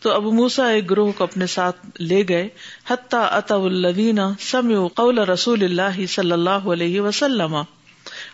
تو 0.00 0.10
ابو 0.12 0.32
موسا 0.32 0.66
ایک 0.68 0.90
گروہ 0.90 1.12
کو 1.16 1.24
اپنے 1.24 1.46
ساتھ 1.46 2.00
لے 2.00 2.22
گئے، 2.28 2.48
حتیٰ 2.88 3.26
اطا 3.30 3.54
الدین 3.54 4.18
سم 4.40 4.72
قول 4.94 5.18
رسول 5.28 5.64
اللہ 5.64 6.04
صلی 6.06 6.32
اللہ 6.32 6.68
علیہ 6.72 7.00
وسلم. 7.00 7.54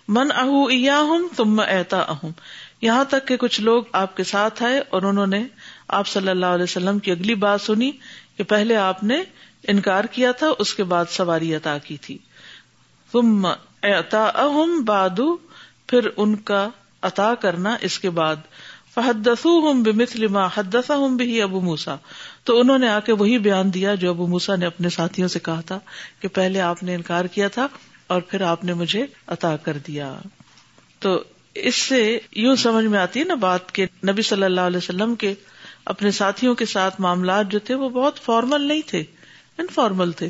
من 0.08 0.32
اہ 0.32 1.12
تم 1.36 1.60
ایتا 1.60 2.00
اہم 2.00 2.30
یہاں 2.82 3.04
تک 3.04 3.26
کہ 3.28 3.36
کچھ 3.36 3.60
لوگ 3.60 3.82
آپ 3.92 4.16
کے 4.16 4.24
ساتھ 4.24 4.62
آئے 4.62 4.80
اور 4.88 5.02
انہوں 5.02 5.26
نے 5.26 5.42
آپ 5.98 6.08
صلی 6.08 6.28
اللہ 6.28 6.54
علیہ 6.54 6.62
وسلم 6.62 6.98
کی 6.98 7.10
اگلی 7.10 7.34
بات 7.44 7.60
سنی 7.60 7.90
کہ 8.36 8.44
پہلے 8.44 8.76
آپ 8.78 9.04
نے 9.04 9.22
انکار 9.68 10.04
کیا 10.04 10.32
تھا، 10.32 10.48
اس 10.58 10.74
کے 10.74 10.84
بعد 10.84 11.04
سواری 11.10 11.54
عطا 11.54 11.76
کی 11.78 11.96
تھی. 11.96 12.18
تم 13.12 13.46
اتا 13.46 14.24
اہم 14.36 14.80
بادو 14.84 15.36
پھر 15.86 16.08
ان 16.16 16.34
کا 16.36 16.68
عطا 17.02 17.34
کرنا، 17.34 17.76
اس 17.80 17.98
کے 17.98 18.10
بعد 18.10 18.36
فحدس 18.94 19.46
بمثل 19.84 20.36
حدسا 20.36 20.96
ہوں 20.96 21.16
بھی 21.16 21.42
ابو 21.42 21.60
موسا 21.60 21.96
تو 22.44 22.60
انہوں 22.60 22.78
نے 22.78 22.88
آ 22.88 23.00
کے 23.00 23.12
وہی 23.12 23.38
بیان 23.38 23.74
دیا 23.74 23.94
جو 23.94 24.10
ابو 24.10 24.26
موسا 24.26 24.56
نے 24.56 24.66
اپنے 24.66 24.88
ساتھیوں 24.88 25.28
سے 25.28 25.38
کہا 25.38 25.60
تھا 25.60 25.78
کہ 26.20 26.28
پہلے 26.28 26.60
آپ 26.60 26.82
نے 26.82 26.94
انکار 26.94 27.24
کیا 27.24 27.48
تھا 27.48 27.66
اور 28.06 28.20
پھر 28.20 28.40
آپ 28.40 28.64
نے 28.64 28.74
مجھے 28.74 29.06
عطا 29.26 29.56
کر 29.56 29.78
دیا۔ 29.86 30.18
تو 30.98 31.24
اس 31.54 31.74
سے 31.74 32.18
یوں 32.32 32.56
سمجھ 32.56 32.84
میں 32.84 32.98
آتی 32.98 33.20
ہے 33.20 33.24
نا 33.24 33.34
بات 33.34 33.72
کہ 33.72 33.86
نبی 34.08 34.22
صلی 34.22 34.42
اللہ 34.42 34.60
علیہ 34.60 34.76
وسلم 34.76 35.14
کے 35.14 35.34
اپنے 35.84 36.10
ساتھیوں 36.10 36.54
کے 36.54 36.66
ساتھ 36.66 37.00
معاملات 37.00 37.50
جو 37.50 37.58
تھے 37.58 37.74
وہ 37.74 37.88
بہت 37.88 38.18
فارمل 38.18 38.60
نہیں 38.60 38.82
تھے 38.86 39.04
انفارمل 39.58 40.12
تھے۔ 40.12 40.28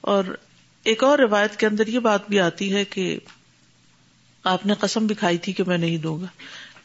اور 0.00 0.24
ایک 0.84 1.04
اور 1.04 1.18
روایت 1.18 1.56
کے 1.56 1.66
اندر 1.66 1.86
یہ 1.86 1.98
بات 1.98 2.28
بھی 2.28 2.40
آتی 2.40 2.74
ہے 2.74 2.84
کہ 2.84 3.18
آپ 4.44 4.66
نے 4.66 4.74
قسم 4.80 5.06
بھی 5.06 5.14
کھائی 5.14 5.38
تھی 5.38 5.52
کہ 5.52 5.64
میں 5.66 5.78
نہیں 5.78 5.96
دوں 5.96 6.20
گا۔ 6.20 6.26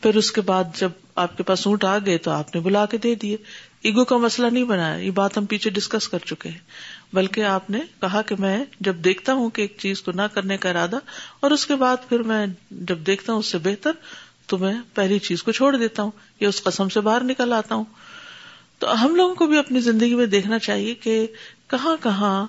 پھر 0.02 0.16
اس 0.16 0.32
کے 0.32 0.42
بعد 0.42 0.64
جب 0.74 0.90
آپ 1.16 1.38
کے 1.38 1.44
پاس 1.44 1.68
اونٹ 1.68 1.84
آ 1.84 1.98
گئے 2.06 2.18
تو 2.18 2.32
آپ 2.32 2.56
نے 2.56 2.62
بلا 2.62 2.86
کے 2.86 2.98
دے 2.98 3.16
دیے۔ 3.16 3.38
ایگو 3.82 4.06
کا 4.06 4.18
مسئلہ 4.18 4.48
نہیں 4.48 4.64
بنایا، 4.64 4.96
یہ 4.96 5.12
بات 5.12 5.38
ہم 5.38 5.46
پیچھے 5.46 5.70
ڈسکس 5.70 6.08
کر 6.08 6.20
چکے 6.20 6.50
ہیں۔ 6.50 6.60
بلکہ 7.14 7.44
آپ 7.44 7.70
نے 7.70 7.80
کہا 8.02 8.22
کہ 8.22 8.36
میں 8.40 8.66
جب 8.80 8.96
دیکھتا 8.96 9.34
ہوں 9.34 9.50
کہ 9.50 9.62
ایک 9.62 9.76
چیز 9.78 10.02
کو 10.02 10.12
نہ 10.12 10.22
کرنے 10.34 10.58
کا 10.58 10.70
ارادہ، 10.70 11.00
اور 11.40 11.52
اس 11.52 11.66
کے 11.66 11.76
بعد 11.76 11.98
پھر 12.10 12.20
میں 12.20 12.46
جب 12.72 12.98
دیکھتا 13.00 13.34
ہوں 13.34 13.40
اس 13.40 13.46
سے 13.46 13.58
بہتر، 13.58 13.92
تو 14.46 14.58
میں 14.58 14.74
پہلی 14.94 15.20
چیز 15.20 15.44
کو 15.44 15.52
چھوڑ 15.52 15.78
دیتا 15.78 16.04
ہوں 16.04 16.12
یا 16.40 16.50
اس 16.50 16.64
قسم 16.64 16.90
سے 16.90 17.00
باہر 17.00 17.24
نکل 17.24 17.54
آتا 17.54 17.76
ہوں۔ 17.76 17.84
تو 18.80 19.06
ہم 19.06 19.16
لوگوں 19.16 19.36
کو 19.36 19.48
بھی 19.48 19.58
اپنی 19.58 19.80
زندگی 19.80 20.16
میں 20.16 20.26
دیکھنا 20.26 20.60
چاہیے 20.60 20.96
کہ 20.96 21.28
کہاں 21.68 21.98
کہاں 22.04 22.48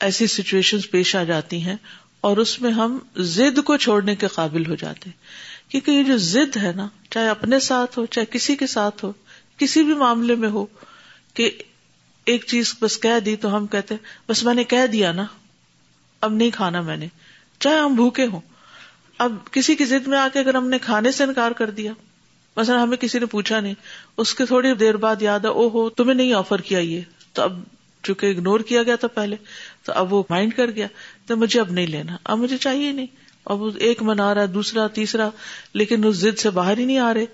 ایسی 0.00 0.26
سچویشن 0.26 0.78
پیش 0.90 1.16
آ 1.16 1.24
جاتی 1.24 1.60
ہیں 1.60 1.76
اور 2.20 2.36
اس 2.36 2.60
میں 2.60 2.70
ہم 2.70 2.98
زد 3.16 3.62
کو 3.64 3.76
چھوڑنے 3.76 4.14
کے 4.16 4.26
قابل 4.26 4.66
ہو 4.66 4.74
جاتے 4.74 5.10
ہیں۔ 5.10 5.16
کیونکہ 5.70 5.90
یہ 5.90 6.02
جو 6.02 6.16
زد 6.16 6.56
ہے 6.56 6.72
نا، 6.76 6.88
چاہے 7.10 7.28
اپنے 7.28 7.60
ساتھ 7.60 7.98
ہو، 7.98 8.06
چاہے 8.06 8.26
کسی 8.26 8.56
کے 8.56 8.66
ساتھ 8.66 9.04
ہو، 9.04 9.12
کسی 9.56 9.82
بھی 9.82 9.94
معاملے 9.94 10.34
میں 10.34 10.48
ہو، 10.48 10.66
کہ 11.34 11.50
ایک 12.26 12.44
چیز 12.46 12.74
بس 12.80 12.98
کہہ 12.98 13.20
دی 13.20 13.36
تو 13.36 13.56
ہم 13.56 13.66
کہتے 13.66 13.94
بس 14.28 14.44
میں 14.44 14.54
نے 14.54 14.64
کہہ 14.64 14.86
دیا 14.86 15.12
نا، 15.12 15.24
اب 16.20 16.32
نہیں 16.32 16.50
کھانا 16.50 16.80
میں 16.80 16.96
نے۔ 16.96 17.06
چاہے 17.58 17.78
ہم 17.78 17.94
بھوکے 17.94 18.26
ہوں۔ 18.26 18.40
اب 19.18 19.36
کسی 19.52 19.74
کی 19.74 19.84
ضد 19.84 20.06
میں 20.06 20.18
آ 20.18 20.28
کے 20.32 20.38
اگر 20.38 20.54
ہم 20.54 20.68
نے 20.68 20.78
کھانے 20.78 21.12
سے 21.12 21.24
انکار 21.24 21.50
کر 21.50 21.70
دیا، 21.70 21.92
مثلا 22.56 22.82
ہمیں 22.82 22.96
کسی 22.96 23.18
نے 23.18 23.26
پوچھا 23.26 23.60
نہیں، 23.60 23.74
اس 24.16 24.34
کے 24.34 24.46
تھوڑی 24.46 24.74
دیر 24.74 24.96
بعد 24.96 25.22
یاد 25.22 25.40
ہے 25.40 25.48
او 25.48 25.68
ہو 25.68 25.90
تمہیں 25.90 26.14
نہیں 26.14 26.32
آفر 26.32 26.60
کیا 26.60 26.78
یہ۔ 26.78 27.00
تو 27.32 27.42
اب 27.42 27.62
چونکہ 28.02 28.26
اگنور 28.26 28.60
کیا 28.60 28.82
گیا 28.82 28.96
تھا 28.96 29.08
پہلے، 29.08 29.36
تو 29.84 29.92
اب 29.92 30.12
وہ 30.12 30.22
مائنڈ 30.30 30.54
کر 30.54 30.70
گیا، 30.70 30.86
تو 31.26 31.36
مجھے 31.36 31.60
اب 31.60 31.70
نہیں 31.70 31.86
لینا، 31.86 32.16
اب 32.24 32.38
مجھے 32.38 32.56
چاہیے 32.58 32.92
نہیں۔ 32.92 33.06
اب 33.44 33.62
ایک 33.78 34.02
منا 34.02 34.34
رہا 34.34 34.42
ہے، 34.42 34.46
دوسرا، 34.46 34.86
تیسرا، 34.86 35.28
لیکن 35.74 36.04
اس 36.04 36.16
ضد 36.16 36.38
سے 36.38 36.50
باہر 36.50 36.78
ہی 36.78 36.84
نہیں 36.84 36.98
آ 36.98 37.14
رہے۔ 37.14 37.24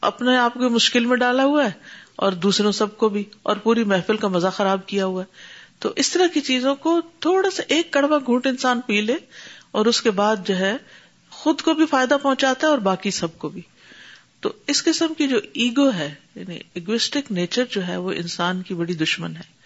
اپنے 0.00 0.36
آپ 0.36 0.54
کو 0.54 0.68
مشکل 0.68 1.04
میں 1.04 1.16
ڈالا 1.16 1.44
ہوا 1.44 1.64
ہے 1.64 1.70
اور 2.16 2.32
دوسروں 2.32 2.72
سب 2.72 2.96
کو 2.96 3.08
بھی، 3.08 3.24
اور 3.42 3.56
پوری 3.56 3.84
محفل 3.84 4.16
کا 4.16 4.28
مزہ 4.28 4.46
خراب 4.46 4.86
کیا 4.86 5.06
ہوا 5.06 5.22
ہے۔ 5.22 5.32
تو 5.78 5.92
اس 5.96 6.10
طرح 6.10 6.26
کی 6.34 6.40
چیزوں 6.40 6.74
کو 6.74 7.00
تھوڑا 7.20 7.50
سا 7.50 7.62
ایک 7.68 7.90
کڑوا 7.90 8.18
گھونٹ 8.18 8.46
انسان 8.46 8.80
پی 8.80 9.00
لے 9.00 9.16
اور 9.70 9.86
اس 9.86 10.02
کے 10.02 10.10
بعد 10.10 10.36
جو 10.48 10.56
ہے، 10.56 10.76
خود 11.30 11.60
کو 11.60 11.74
بھی 11.74 11.86
فائدہ 11.86 12.16
پہنچاتا 12.22 12.66
ہے 12.66 12.70
اور 12.70 12.78
باقی 12.78 13.10
سب 13.10 13.38
کو 13.38 13.48
بھی۔ 13.48 13.60
تو 14.40 14.52
اس 14.66 14.84
قسم 14.84 15.14
کی 15.18 15.28
جو 15.28 15.36
ایگو 15.52 15.90
ہے 15.94 16.14
یعنی 16.34 16.58
ایگوسٹک 16.74 17.32
نیچر 17.32 17.64
جو 17.70 17.86
ہے، 17.86 17.96
وہ 17.96 18.12
انسان 18.12 18.62
کی 18.62 18.74
بڑی 18.74 18.94
دشمن 18.94 19.36
ہے۔ 19.36 19.56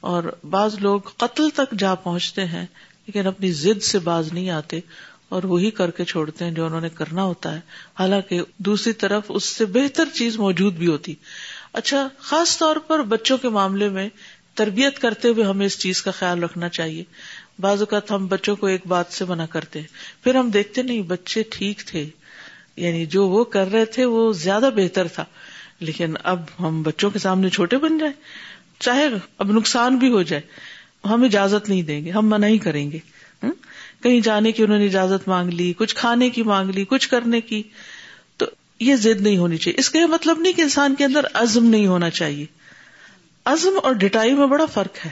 اور 0.00 0.24
بعض 0.50 0.76
لوگ 0.80 1.00
قتل 1.00 1.50
تک 1.50 1.74
جا 1.78 1.94
پہنچتے 1.94 2.44
ہیں، 2.44 2.66
لیکن 3.06 3.26
اپنی 3.26 3.52
ضد 3.52 3.82
سے 3.82 3.98
باز 3.98 4.32
نہیں 4.32 4.50
آتے۔ 4.50 4.80
اور 5.28 5.42
وہی 5.42 5.70
کر 5.70 5.90
کے 5.90 6.04
چھوڑتے 6.04 6.44
ہیں 6.44 6.52
جو 6.52 6.66
انہوں 6.66 6.80
نے 6.80 6.88
کرنا 6.88 7.22
ہوتا 7.22 7.54
ہے۔ 7.54 7.60
حالانکہ 7.98 8.40
دوسری 8.58 8.92
طرف 8.92 9.22
اس 9.28 9.44
سے 9.44 9.64
بہتر 9.64 10.04
چیز 10.14 10.36
موجود 10.36 10.74
بھی 10.74 10.86
ہوتی۔ 10.86 11.14
اچھا 11.72 12.08
خاص 12.18 12.58
طور 12.58 12.76
پر 12.76 13.02
بچوں 13.02 13.38
کے 13.38 13.48
معاملے 13.48 13.88
میں 13.88 14.08
تربیت 14.54 14.98
کرتے 14.98 15.28
ہوئے 15.28 15.44
ہمیں 15.44 15.66
اس 15.66 15.78
چیز 15.78 16.02
کا 16.02 16.10
خیال 16.10 16.42
رکھنا 16.42 16.68
چاہیے۔ 16.68 17.04
بعض 17.60 17.78
اوقات 17.78 18.10
ہم 18.10 18.26
بچوں 18.26 18.56
کو 18.56 18.66
ایک 18.66 18.86
بات 18.86 19.06
سے 19.10 19.24
منع 19.24 19.46
کرتے 19.46 19.82
پھر 20.24 20.34
ہم 20.34 20.50
دیکھتے 20.50 20.82
نہیں، 20.82 21.02
بچے 21.02 21.42
ٹھیک 21.50 21.82
تھے۔ 21.86 22.08
یعنی 22.76 23.06
جو 23.06 23.28
وہ 23.28 23.44
کر 23.44 23.72
رہے 23.72 23.84
تھے 23.84 24.04
وہ 24.04 24.32
زیادہ 24.32 24.70
بہتر 24.76 25.08
تھا۔ 25.08 25.24
لیکن 25.80 26.14
اب 26.24 26.42
ہم 26.60 26.82
بچوں 26.82 27.10
کے 27.10 27.18
سامنے 27.18 27.48
چھوٹے 27.48 27.76
بن 27.76 27.98
جائیں۔ 27.98 28.14
چاہے 28.78 29.08
اب 29.38 29.52
نقصان 29.52 29.96
بھی 29.96 30.10
ہو 30.10 30.22
جائے، 30.22 30.42
ہم 31.08 31.22
اجازت 31.22 31.68
نہیں 31.68 31.82
دیں 31.82 32.04
گے، 32.04 32.10
ہم 32.10 32.30
منع 32.30 32.46
ہی 32.46 32.58
کریں 32.58 32.92
گے۔ 32.92 32.98
کہیں 34.02 34.20
جانے 34.20 34.52
کی 34.52 34.62
انہوں 34.62 34.78
نے 34.78 34.86
اجازت 34.86 35.28
مانگ 35.28 35.50
لی، 35.50 35.72
کچھ 35.72 35.96
کھانے 35.96 36.30
کی 36.30 36.42
مانگ 36.42 36.70
لی، 36.70 36.84
کچھ 36.84 37.08
کرنے 37.08 37.40
کی، 37.40 37.62
تو 38.36 38.46
یہ 38.80 38.96
ضد 38.96 39.20
نہیں 39.20 39.36
ہونی 39.36 39.56
چاہیے۔ 39.56 39.80
اس 39.80 39.90
کا 39.90 39.98
یہ 39.98 40.06
مطلب 40.06 40.40
نہیں 40.40 40.52
کہ 40.52 40.62
انسان 40.62 40.94
کے 40.94 41.04
اندر 41.04 41.20
عزم 41.34 41.64
نہیں 41.64 41.86
ہونا 41.86 42.10
چاہیے۔ 42.10 42.46
عزم 43.44 43.78
اور 43.82 43.92
ڈٹائی 43.92 44.34
میں 44.34 44.46
بڑا 44.46 44.64
فرق 44.66 45.06
ہے۔ 45.06 45.10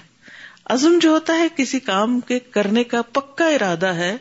عزم 0.64 0.98
جو 1.02 1.10
ہوتا 1.10 1.38
ہے، 1.38 1.48
کسی 1.56 1.80
کام 1.80 2.20
کے 2.20 2.38
کرنے 2.38 2.84
کا 2.84 3.02
پکا 3.02 3.46
ارادہ 3.46 3.86
ہے، 3.86 4.16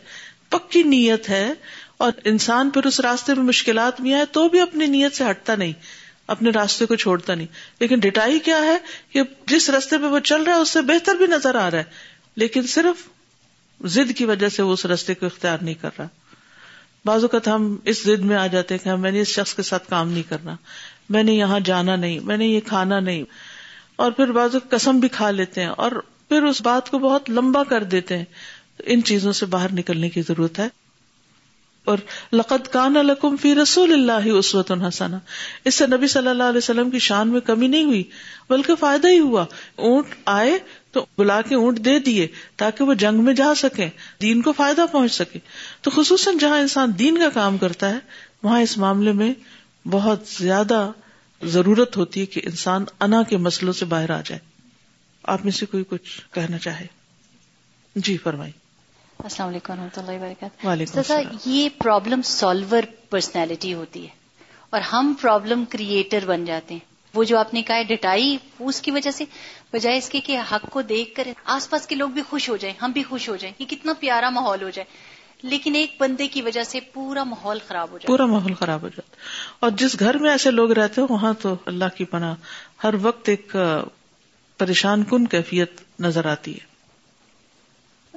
پکی 0.49 0.83
نیت 0.83 1.29
ہے، 1.29 1.53
اور 1.97 2.11
انسان 2.25 2.69
پھر 2.69 2.85
اس 2.85 2.99
راستے 2.99 3.33
میں 3.33 3.43
مشکلات 3.43 4.01
بھی 4.01 4.13
آئے 4.13 4.25
تو 4.25 4.49
بھی 4.49 4.59
اپنی 4.59 4.85
نیت 4.85 5.15
سے 5.15 5.23
ہٹتا 5.29 5.55
نہیں، 5.55 5.71
اپنے 6.27 6.49
راستے 6.49 6.85
کو 6.85 6.95
چھوڑتا 6.95 7.35
نہیں۔ 7.35 7.47
لیکن 7.79 7.99
ڈٹائی 7.99 8.39
کیا 8.39 8.57
ہے 8.57 8.77
کہ 9.09 9.21
جس 9.47 9.69
راستے 9.69 9.97
پہ 9.97 10.03
وہ 10.03 10.19
چل 10.19 10.43
رہا 10.43 10.55
ہے، 10.55 10.59
اس 10.59 10.69
سے 10.69 10.81
بہتر 10.81 11.15
بھی 11.15 11.25
نظر 11.25 11.55
آ 11.55 11.71
رہا 11.71 11.77
ہے۔ 11.77 11.83
لیکن 12.35 12.67
صرف 12.67 13.07
ضد 13.83 14.17
کی 14.17 14.25
وجہ 14.25 14.49
سے 14.49 14.61
وہ 14.61 14.73
اس 14.73 14.85
راستے 14.85 15.13
کو 15.13 15.25
اختیار 15.25 15.57
نہیں 15.61 15.73
کر 15.73 15.89
رہا۔ 15.99 16.07
بعض 17.05 17.21
اوقات 17.21 17.47
ہم 17.47 17.77
اس 17.85 18.03
ضد 18.03 18.19
میں 18.19 18.35
آ 18.35 18.47
جاتے 18.47 18.77
کہ 18.77 18.89
ہاں، 18.89 18.97
میں 18.97 19.11
نے 19.11 19.21
اس 19.21 19.27
شخص 19.27 19.53
کے 19.53 19.61
ساتھ 19.61 19.89
کام 19.89 20.11
نہیں 20.11 20.29
کرنا، 20.29 20.55
میں 21.09 21.23
نے 21.23 21.33
یہاں 21.33 21.59
جانا 21.59 21.95
نہیں، 21.95 22.19
میں 22.19 22.37
نے 22.37 22.47
یہ 22.47 22.59
کھانا 22.59 22.99
نہیں۔ 22.99 23.23
اور 23.95 24.11
پھر 24.11 24.31
بعض 24.31 24.55
قسم 24.69 24.99
بھی 24.99 25.07
کھا 25.07 25.31
لیتے 25.31 25.61
ہیں 25.61 25.67
اور 25.67 25.91
پھر 26.29 26.43
اس 26.43 26.61
بات 26.61 26.89
کو 26.89 26.99
بہت 26.99 27.29
لمبا 27.29 27.63
کر 27.63 27.83
دیتے 27.83 28.17
ہیں۔ 28.17 28.25
ان 28.85 29.03
چیزوں 29.03 29.31
سے 29.31 29.45
باہر 29.45 29.73
نکلنے 29.73 30.09
کی 30.09 30.21
ضرورت 30.21 30.59
ہے۔ 30.59 30.67
اور 31.83 31.97
لقت 32.33 32.73
کان 32.73 32.97
القم 32.97 33.37
فی 33.37 33.55
رسول 33.55 33.93
اللہ 33.93 34.29
اسوت 34.29 34.71
الحسن 34.71 35.11
اس 35.65 35.75
سے 35.75 35.87
نبی 35.87 36.07
صلی 36.07 36.27
اللہ 36.27 36.43
علیہ 36.43 36.57
وسلم 36.57 36.89
کی 36.89 36.99
شان 36.99 37.27
میں 37.27 37.39
کمی 37.39 37.67
نہیں 37.67 37.83
ہوئی، 37.83 38.03
بلکہ 38.49 38.75
فائدہ 38.75 39.07
ہی 39.07 39.19
ہوا۔ 39.19 39.45
اونٹ 39.75 40.15
آئے 40.25 40.59
تو 40.93 41.05
بلا 41.17 41.41
کے 41.41 41.55
اونٹ 41.55 41.79
دے 41.79 41.99
دیے 41.99 42.27
تاکہ 42.55 42.83
وہ 42.83 42.93
جنگ 42.93 43.23
میں 43.23 43.33
جا 43.33 43.53
سکے 43.55 43.89
دین 44.21 44.41
کو 44.41 44.51
فائدہ 44.51 44.85
پہنچ 44.91 45.11
سکے۔ 45.11 45.39
تو 45.81 45.91
خصوصاً 45.91 46.37
جہاں 46.37 46.59
انسان 46.59 46.91
دین 46.99 47.17
کا 47.17 47.29
کام 47.29 47.57
کرتا 47.57 47.89
ہے 47.89 47.99
وہاں 48.43 48.59
اس 48.59 48.77
معاملے 48.77 49.11
میں 49.11 49.33
بہت 49.85 50.27
زیادہ 50.27 50.91
ضرورت 51.41 51.97
ہوتی 51.97 52.21
ہے 52.21 52.25
کہ 52.25 52.41
انسان 52.43 52.85
انا 52.99 53.23
کے 53.23 53.37
مسلوں 53.37 53.73
سے 53.73 53.85
باہر 53.85 54.09
آ 54.09 54.21
جائے۔ 54.25 54.39
آپ 55.23 55.43
میں 55.43 55.51
سے 55.51 55.65
کوئی 55.65 55.83
کچھ 55.89 56.21
کہنا 56.33 56.57
چاہے؟ 56.57 56.87
جی 57.95 58.17
فرمائی 58.17 58.51
السلام 59.19 59.49
علیکم 59.49 59.73
و 59.73 59.75
رحمۃ 59.75 59.97
اللہ 59.97 60.11
وبرکاتہ۔ 60.11 60.67
وعلیکم 60.67 61.37
یہ 61.45 61.69
پرابلم 61.77 62.21
سالور 62.21 62.83
پرسنالٹی 63.09 63.73
ہوتی 63.73 64.03
ہے 64.03 64.11
اور 64.69 64.81
ہم 64.81 65.13
پرابلم 65.21 65.63
کریٹر 65.69 66.25
بن 66.25 66.45
جاتے 66.45 66.73
ہیں۔ 66.73 66.93
وہ 67.13 67.23
جو 67.23 67.37
آپ 67.37 67.53
نے 67.53 67.61
کہا 67.61 67.75
ہے 67.75 67.83
ڈٹائی 67.83 68.37
اس 68.59 68.81
کی 68.81 68.91
وجہ 68.91 69.11
سے 69.11 69.23
بجائے 69.73 69.97
اس 69.97 70.09
کے 70.09 70.19
کہ 70.19 70.37
حق 70.51 70.69
کو 70.69 70.81
دیکھ 70.81 71.15
کر 71.15 71.27
آس 71.45 71.69
پاس 71.69 71.87
کے 71.87 71.95
لوگ 71.95 72.09
بھی 72.09 72.21
خوش 72.29 72.49
ہو 72.49 72.57
جائیں 72.57 72.75
ہم 72.81 72.91
بھی 72.91 73.03
خوش 73.03 73.29
ہو 73.29 73.35
جائیں۔ 73.35 73.59
کہ 73.59 73.75
کتنا 73.75 73.93
پیارا 73.99 74.29
ماحول 74.29 74.63
ہو 74.63 74.69
جائے۔ 74.69 74.85
لیکن 75.47 75.75
ایک 75.75 75.95
بندے 75.99 76.27
کی 76.27 76.41
وجہ 76.41 76.63
سے 76.63 76.79
پورا 76.79 77.23
ماحول 77.23 77.59
خراب 77.67 77.91
ہو 77.91 77.97
جائے۔ 77.97 78.07
پورا 78.07 78.25
ماحول 78.25 78.53
خراب 78.53 78.81
ہو 78.81 78.87
جاتا۔ 78.87 79.15
اور 79.59 79.71
جس 79.71 79.99
گھر 79.99 80.17
میں 80.17 80.31
ایسے 80.31 80.51
لوگ 80.51 80.71
رہتے 80.71 81.01
ہیں 81.01 81.07
وہاں 81.13 81.33
تو 81.41 81.55
اللہ 81.65 81.85
کی 81.97 82.05
پناہ۔ 82.05 82.35
ہر 82.83 82.93
وقت 83.01 83.29
ایک 83.29 83.55
پریشان 84.57 85.03
کن 85.03 85.27
کیفیت 85.27 85.71
نظر 85.99 86.25
آتی 86.25 86.53
ہے۔ 86.53 86.73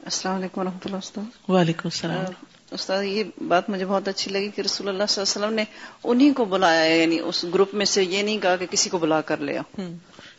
السلام 0.05 0.35
علیکم 0.35 0.61
و 0.61 0.65
رحمۃ 0.65 0.79
اللہ 0.85 0.97
استاد 0.97 1.51
وعلیکم 1.51 1.81
السلام۔ 1.85 2.25
استاد 2.71 3.03
یہ 3.03 3.25
بات 3.49 3.71
مجھے 3.71 3.87
بہت 3.87 4.09
اچھی 4.09 4.31
لگی 4.31 4.51
کہ 4.51 4.61
رسول 4.61 4.89
اللہ 4.89 5.03
صلی 5.09 5.23
اللہ 5.23 5.47
علیہ 5.47 5.47
وسلم 5.47 5.55
نے 5.55 5.65
انہیں 6.05 6.33
کو 6.33 6.45
بلایا 6.45 6.95
یعنی 6.95 7.19
اس 7.19 7.45
گروپ 7.55 7.75
میں 7.75 7.87
سے 7.87 8.05
یہ 8.05 8.23
نہیں 8.23 8.39
کہا 8.39 8.57
کہ 8.57 8.67
کسی 8.67 8.91
کو 8.91 8.99
بلا 8.99 9.21
کر 9.21 9.37
لیا 9.37 9.63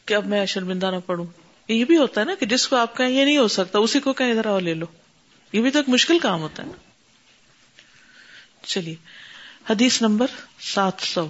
کہ 0.08 0.14
اب 0.14 0.26
میں 0.26 0.46
شرمندہ 0.46 0.92
نہ 0.92 0.96
پڑھوں 1.06 1.26
یہ 1.68 1.86
بھی 1.86 1.98
ہوتا 1.98 2.22
ہے 2.22 2.26
نا 2.26 2.36
کہ 2.40 2.46
جس 2.46 2.68
کو 2.68 2.76
آپ 2.76 2.98
کہیں 2.98 3.10
یہ 3.10 3.26
نہیں 3.26 3.38
ہو 3.38 3.48
سکتا، 3.48 3.80
اسی 3.80 4.00
کو 4.00 4.14
کہیں 4.14 4.32
ادھر 4.32 4.46
آؤ، 4.46 4.60
لے 4.60 4.74
لو۔ 4.74 4.86
یہ 5.54 5.62
بھی 5.62 5.72
تو 5.72 5.80
ایک 5.80 5.90
مشکل 5.90 6.20
کام 6.20 6.42
ہوتا 6.42 6.64
ہے۔ 6.64 6.68
نا 6.68 6.78
چلیے، 8.64 8.96
حدیث 9.70 10.02
نمبر 10.02 10.28
سات 10.60 10.94
سو۔ 11.02 11.28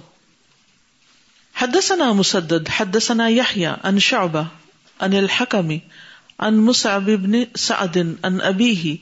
حدثنا 1.54 2.12
مسدد، 2.12 2.68
حدثنا 2.76 3.28
يحيى 3.28 3.66
عن 3.82 3.98
شعبة 3.98 4.42
عن 5.00 5.12
الحكم 5.12 5.68
عن 6.38 6.56
مصعب 6.56 7.02
بن 7.02 7.32
سعد 7.58 7.96
عن 8.22 8.40
أبيه 8.40 8.94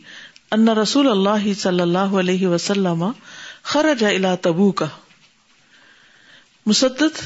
ان 0.50 0.68
رسول 0.68 1.10
اللہ 1.10 1.52
صلی 1.52 1.80
اللہ 1.80 1.98
علیہ 1.98 2.46
وسلم 2.46 3.10
خرج 3.62 4.04
الى 4.04 4.28
تبوک 4.42 4.84
مسدد 6.66 7.18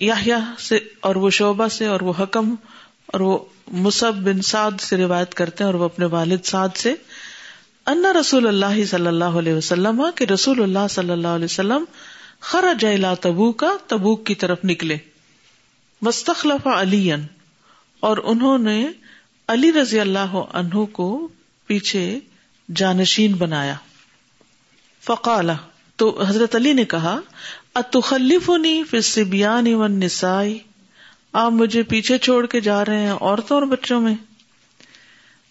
یاہیا 0.00 0.38
سے 0.58 0.78
اور 1.00 1.16
وہ 1.16 1.30
شعبہ 1.30 1.68
سے 1.68 1.86
اور 1.86 2.00
وہ 2.00 2.12
حکم 2.18 2.54
اور 3.06 3.20
وہ 3.20 3.38
مصب 3.72 4.14
بن 4.14 4.42
سعد 4.42 4.80
سے 4.80 4.96
روایت 4.96 5.34
کرتے 5.34 5.64
ہیں 5.64 5.66
اور 5.66 5.80
وہ 5.80 5.84
اپنے 5.84 6.06
والد 6.06 6.36
سعد 6.44 6.68
سے 6.76 6.94
ان 7.86 8.04
رسول 8.04 8.46
اللہ 8.46 8.84
صلی 8.84 9.06
اللہ 9.06 9.24
علیہ 9.24 9.54
وسلم 9.54 10.02
کہ 10.14 10.24
رسول 10.24 10.62
اللہ 10.62 10.88
صلی 10.90 11.10
اللہ 11.10 11.28
علیہ 11.28 11.44
وسلم 11.44 11.84
خرج 12.40 12.84
الى 12.84 13.08
تبوک 13.20 13.64
تبوک 13.86 14.26
کی 14.26 14.34
طرف 14.34 14.58
نکلے۔ 14.64 14.96
مستخلف 16.02 16.66
علی 16.66 17.12
اور 18.00 18.18
انہوں 18.24 18.58
نے 18.58 18.86
علی 19.48 19.72
رضی 19.72 20.00
اللہ 20.00 20.34
عنہ 20.52 20.84
کو 20.84 21.28
پیچھے 21.66 22.18
جانشین 22.74 23.32
بنایا۔ 23.32 23.74
فقال، 25.04 25.50
تو 25.96 26.22
حضرت 26.22 26.54
علی 26.54 26.72
نے 26.72 26.84
کہا 26.84 27.20
اتخلفنی 27.76 28.84
فی 28.90 28.96
الصبیان 28.96 29.74
والنساء 29.74 30.44
آپ 31.32 31.52
مجھے 31.52 31.82
پیچھے 31.82 32.18
چھوڑ 32.18 32.46
کے 32.46 32.60
جا 32.60 32.84
رہے 32.84 33.00
ہیں 33.00 33.12
عورتوں 33.20 33.56
اور 33.56 33.66
بچوں 33.66 34.00
میں۔ 34.00 34.14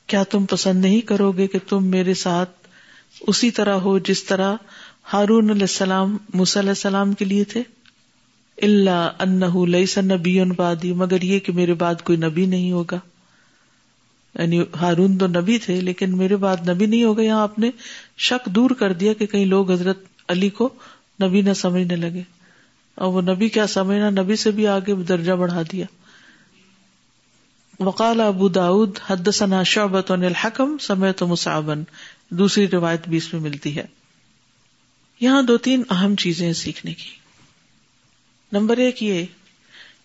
کیا 0.06 0.22
تم 0.22 0.44
پسند 0.44 0.80
نہیں 0.80 1.00
کرو 1.00 1.32
گے 1.32 1.46
کہ 1.46 1.58
تم 1.68 1.84
میرے 1.84 2.14
ساتھ 2.14 2.50
اسی 3.20 3.50
طرح 3.50 3.74
ہو 3.74 3.98
جس 3.98 4.24
طرح 4.24 4.54
ہارون 5.12 5.50
علیہ 5.50 5.62
السلام، 5.62 6.16
موسی 6.34 6.58
علیہ 6.58 6.70
السلام 6.70 7.12
کے 7.12 7.24
لیے 7.24 7.44
تھے؟ 7.44 7.62
اللہ 8.62 9.10
انہ 9.18 9.66
لئی 9.66 9.84
نبی 9.96 10.44
بادی 10.44 10.92
مگر 10.92 11.22
یہ 11.22 11.38
کہ 11.38 11.52
میرے 11.52 11.74
بعد 11.74 11.94
کوئی 12.04 12.18
نبی 12.18 12.46
نہیں 12.46 12.72
ہوگا۔ 12.72 12.98
یعنی 14.38 14.62
ہارون 14.80 15.18
تو 15.18 15.26
نبی 15.26 15.58
تھے، 15.58 15.80
لیکن 15.80 16.18
میرے 16.18 16.36
بعد 16.36 16.68
نبی 16.68 16.86
نہیں 16.86 17.04
ہوگا 17.04 17.22
یہاں 17.22 17.42
آپ 17.42 17.58
نے 17.58 17.70
شک 18.18 18.46
دور 18.46 18.70
کر 18.70 18.92
دیا 18.92 19.12
کہ 19.12 19.26
کئی 19.26 19.44
لوگ 19.44 19.70
حضرت 19.70 19.98
علی 20.28 20.50
کو 20.50 20.74
نبی 21.22 21.40
نہ 21.40 21.52
سمجھنے 21.52 21.96
لگے۔ 21.96 22.22
اور 22.94 23.12
وہ 23.12 23.20
نبی 23.20 23.48
کیا 23.48 23.66
سمجھنا، 23.66 24.10
نبی 24.10 24.36
سے 24.36 24.50
بھی 24.50 24.66
آگے 24.66 24.94
درجہ 24.94 25.32
بڑھا 25.32 25.62
دیا۔ 25.72 25.86
وقال 27.80 28.20
ابو 28.20 28.48
داود 28.48 28.98
حد 29.06 29.28
ثنا 29.34 29.62
شعبت 29.62 30.10
الحکم 30.10 30.78
سمیت 30.78 31.22
مسابن 31.22 31.84
دوسری 32.30 32.68
روایت 32.68 33.08
بھی 33.08 33.16
اس 33.16 33.32
میں 33.32 33.42
ملتی 33.42 33.76
ہے۔ 33.76 33.84
یہاں 35.20 35.42
دو 35.42 35.56
تین 35.56 35.82
اہم 35.90 36.16
چیزیں 36.16 36.52
سیکھنے 36.52 36.94
کی۔ 36.94 37.08
نمبر 38.52 38.76
ایک 38.76 39.02
یہ 39.02 39.24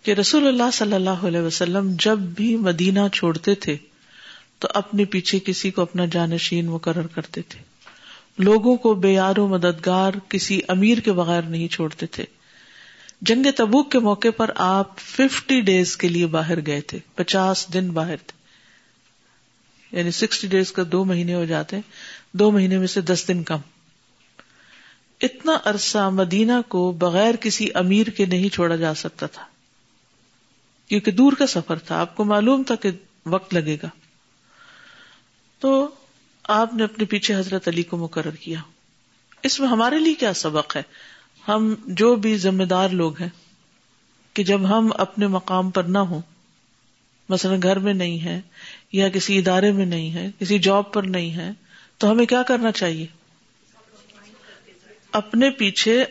کہ 0.03 0.11
رسول 0.11 0.47
اللہ 0.47 0.71
صلی 0.73 0.93
اللہ 0.93 1.09
علیہ 1.09 1.39
وسلم 1.39 1.91
جب 1.99 2.17
بھی 2.17 2.55
مدینہ 2.55 2.99
چھوڑتے 3.13 3.55
تھے 3.55 3.77
تو 4.61 4.67
اپنے 4.73 5.05
پیچھے 5.05 5.39
کسی 5.45 5.71
کو 5.71 5.81
اپنا 5.81 6.05
جانشین 6.05 6.65
مقرر 6.65 7.07
کرتے 7.07 7.41
تھے۔ 7.41 7.59
لوگوں 8.37 8.75
کو 8.75 8.93
بے 8.93 9.13
یار 9.13 9.37
و 9.37 9.47
مددگار 9.47 10.11
کسی 10.29 10.61
امیر 10.67 10.97
کے 10.97 11.11
بغیر 11.11 11.41
نہیں 11.41 11.67
چھوڑتے 11.67 12.05
تھے۔ 12.05 12.25
جنگ 13.21 13.45
تبوک 13.57 13.91
کے 13.91 13.99
موقع 13.99 14.27
پر 14.37 14.51
آپ 14.55 14.99
ففٹی 14.99 15.61
ڈیز 15.61 15.97
کے 15.97 16.07
لیے 16.07 16.25
باہر 16.25 16.65
گئے 16.65 16.81
تھے، 16.81 16.99
پچاس 17.15 17.73
دن 17.73 17.91
باہر 17.91 18.15
تھے۔ 18.17 18.41
یعنی 19.97 20.11
سکسٹی 20.11 20.47
ڈیز 20.47 20.71
کا 20.71 20.83
دو 20.91 21.05
مہینے 21.05 21.33
ہو 21.33 21.45
جاتے 21.45 21.77
دو 22.33 22.51
مہینے 22.51 22.77
میں 22.77 22.87
سے 22.87 23.01
دس 23.01 23.27
دن 23.27 23.43
کم۔ 23.43 23.59
اتنا 25.21 25.57
عرصہ 25.65 26.09
مدینہ 26.13 26.51
کو 26.67 26.91
بغیر 26.91 27.35
کسی 27.35 27.69
امیر 27.73 28.07
کے 28.07 28.25
نہیں 28.25 28.49
چھوڑا 28.49 28.75
جا 28.75 28.93
سکتا 28.93 29.25
تھا۔ 29.25 29.45
کیونکہ 30.87 31.11
دور 31.11 31.33
کا 31.33 31.47
سفر 31.47 31.79
تھا، 31.79 31.99
آپ 31.99 32.15
کو 32.15 32.23
معلوم 32.23 32.63
تھا 32.63 32.75
کہ 32.75 32.89
وقت 33.25 33.53
لگے 33.53 33.77
گا۔ 33.83 33.87
تو 35.61 35.89
آپ 36.43 36.73
نے 36.73 36.83
اپنے 36.83 37.05
پیچھے 37.05 37.35
حضرت 37.35 37.67
علی 37.67 37.83
کو 37.83 37.97
مقرر 37.97 38.31
کیا۔ 38.31 38.59
اس 39.43 39.59
میں 39.59 39.67
ہمارے 39.67 39.99
لیے 39.99 40.13
کیا 40.13 40.33
سبق 40.33 40.77
ہے؟ 40.77 40.83
ہم 41.47 41.75
جو 41.85 42.15
بھی 42.15 42.37
ذمہ 42.37 42.63
دار 42.63 42.89
لوگ 42.89 43.21
ہیں 43.21 43.29
کہ 44.33 44.43
جب 44.43 44.69
ہم 44.69 44.89
اپنے 44.97 45.27
مقام 45.27 45.69
پر 45.69 45.83
نہ 45.83 45.97
ہوں، 45.97 46.21
مثلا 47.29 47.55
گھر 47.63 47.79
میں 47.79 47.93
نہیں 47.93 48.19
ہے 48.19 48.41
یا 48.91 49.09
کسی 49.09 49.37
ادارے 49.37 49.71
میں 49.71 49.85
نہیں 49.85 50.11
ہے 50.11 50.31
کسی 50.39 50.59
جاب 50.59 50.93
پر 50.93 51.03
نہیں 51.03 51.31
ہے 51.31 51.51
تو 51.97 52.11
ہمیں 52.11 52.25
کیا 52.25 52.43
کرنا 52.43 52.71
چاہیے؟ 52.71 53.05
اپنے 55.11 55.49
پیچھے 55.49 56.05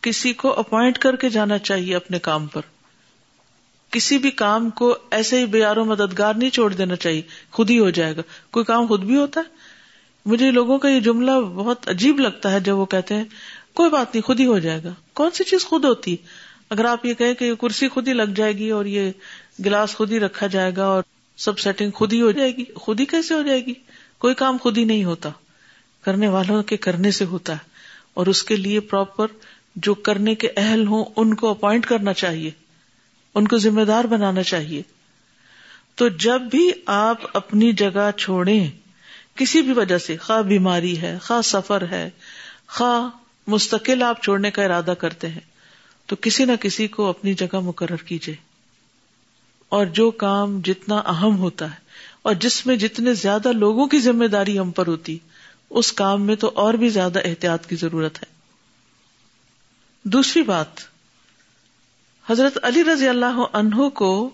کسی 0.00 0.32
کو 0.32 0.58
اپوائنٹ 0.58 0.98
کر 0.98 1.16
کے 1.16 1.28
جانا 1.28 1.58
چاہیے 1.58 1.96
اپنے 1.96 2.18
کام 2.18 2.46
پر۔ 2.46 2.60
کسی 3.90 4.18
بھی 4.18 4.30
کام 4.30 4.70
کو 4.70 4.96
ایسے 5.10 5.38
ہی 5.38 5.46
بے 5.46 5.66
و 5.66 5.84
مددگار 5.84 6.34
نہیں 6.34 6.50
چھوڑ 6.50 6.74
دینا 6.74 6.96
چاہیے، 6.96 7.22
خود 7.50 7.70
ہی 7.70 7.78
ہو 7.78 7.90
جائے 7.90 8.16
گا۔ 8.16 8.22
کوئی 8.50 8.64
کام 8.64 8.86
خود 8.86 9.04
بھی 9.04 9.16
ہوتا 9.16 9.40
ہے؟ 9.40 9.54
مجھے 10.26 10.50
لوگوں 10.50 10.78
کا 10.78 10.88
یہ 10.88 11.00
جملہ 11.00 11.30
بہت 11.30 11.88
عجیب 11.88 12.20
لگتا 12.20 12.52
ہے 12.52 12.60
جب 12.60 12.76
وہ 12.76 12.86
کہتے 12.86 13.14
ہیں، 13.14 13.24
کوئی 13.74 13.90
بات 13.90 14.14
نہیں، 14.14 14.22
خود 14.22 14.40
ہی 14.40 14.46
ہو 14.46 14.58
جائے 14.58 14.80
گا۔ 14.84 14.94
کون 15.12 15.30
سی 15.30 15.44
چیز 15.44 15.64
خود 15.64 15.84
ہوتی؟ 15.84 16.16
اگر 16.70 16.84
آپ 16.84 17.06
یہ 17.06 17.14
کہیں 17.14 17.34
کہ 17.34 17.44
یہ 17.44 17.54
کرسی 17.54 17.88
خود 17.88 18.08
ہی 18.08 18.12
لگ 18.12 18.22
جائے 18.22 18.52
گی 18.52 18.70
اور 18.70 18.84
یہ 18.84 19.10
گلاس 19.64 19.94
خود 19.94 20.12
ہی 20.12 20.20
رکھا 20.20 20.46
جائے 20.46 20.72
گا 20.76 20.84
اور 20.84 21.02
سب 21.36 21.58
سیٹنگ 21.58 21.90
خود 21.90 22.12
ہی 22.12 22.20
ہو 22.20 22.30
جائے 22.30 22.56
گی، 22.56 22.64
خود 22.76 23.00
ہی 23.00 23.04
کیسے 23.04 23.34
ہو 23.34 23.42
جائے 23.42 23.66
گی؟ 23.66 23.74
کوئی 24.18 24.34
کام 24.34 24.56
خود 24.62 24.78
ہی 24.78 24.84
نہیں 24.84 25.04
ہوتا۔ 25.04 25.30
کرنے 26.04 26.28
والوں 26.28 26.62
کے 26.62 26.76
کرنے 26.76 27.10
سے 27.10 27.24
ہوتا 27.24 27.52
ہے۔ 27.52 27.68
اور 28.14 28.26
اس 28.26 28.42
کے 28.42 28.56
لیے 28.56 28.80
پراپر 28.80 29.26
جو 29.76 29.94
کرنے 29.94 30.34
کے 30.34 30.48
اہل 30.56 30.86
ہوں، 30.86 31.04
ان 31.16 31.34
کو 31.34 31.50
اپوائنٹ 31.50 31.86
کرنا 31.86 32.12
چاہیے۔ 32.12 32.50
ان 33.34 33.48
کو 33.48 33.58
ذمہ 33.58 33.84
دار 33.84 34.04
بنانا 34.04 34.42
چاہیے۔ 34.42 34.82
تو 35.94 36.08
جب 36.08 36.40
بھی 36.40 36.70
آپ 36.86 37.36
اپنی 37.36 37.72
جگہ 37.72 38.10
چھوڑیں، 38.16 38.70
کسی 39.34 39.62
بھی 39.62 39.72
وجہ 39.72 39.98
سے، 39.98 40.16
خواہ 40.16 40.42
بیماری 40.42 41.00
ہے، 41.00 41.18
خواہ 41.22 41.42
سفر 41.42 41.82
ہے، 41.90 42.10
خواہ 42.68 43.08
مستقل 43.46 44.02
آپ 44.02 44.22
چھوڑنے 44.22 44.50
کا 44.50 44.64
ارادہ 44.64 44.94
کرتے 44.98 45.28
ہیں، 45.28 45.40
تو 46.06 46.16
کسی 46.20 46.44
نہ 46.44 46.52
کسی 46.60 46.86
کو 46.88 47.06
اپنی 47.06 47.34
جگہ 47.34 47.60
مقرر 47.60 47.96
کیجیے 47.96 48.34
اور 49.68 49.86
جو 49.86 50.10
کام 50.10 50.60
جتنا 50.64 50.98
اہم 50.98 51.38
ہوتا 51.38 51.70
ہے، 51.70 51.86
اور 52.22 52.34
جس 52.34 52.66
میں 52.66 52.76
جتنے 52.76 53.14
زیادہ 53.14 53.52
لوگوں 53.52 53.86
کی 53.86 53.98
ذمہ 54.00 54.26
داری 54.26 54.58
ہم 54.58 54.70
پر 54.70 54.86
ہوتی، 54.86 55.18
اس 55.70 55.92
کام 55.92 56.22
میں 56.22 56.36
تو 56.36 56.50
اور 56.54 56.74
بھی 56.74 56.88
زیادہ 56.88 57.18
احتیاط 57.24 57.66
کی 57.66 57.76
ضرورت 57.76 58.18
ہے۔ 58.18 58.36
دوسری 60.04 60.42
بات 60.42 60.68
حضرت 62.30 62.58
علی 62.62 62.84
رضی 62.84 63.08
اللہ 63.08 63.42
عنہ 63.52 63.88
کو 63.88 64.30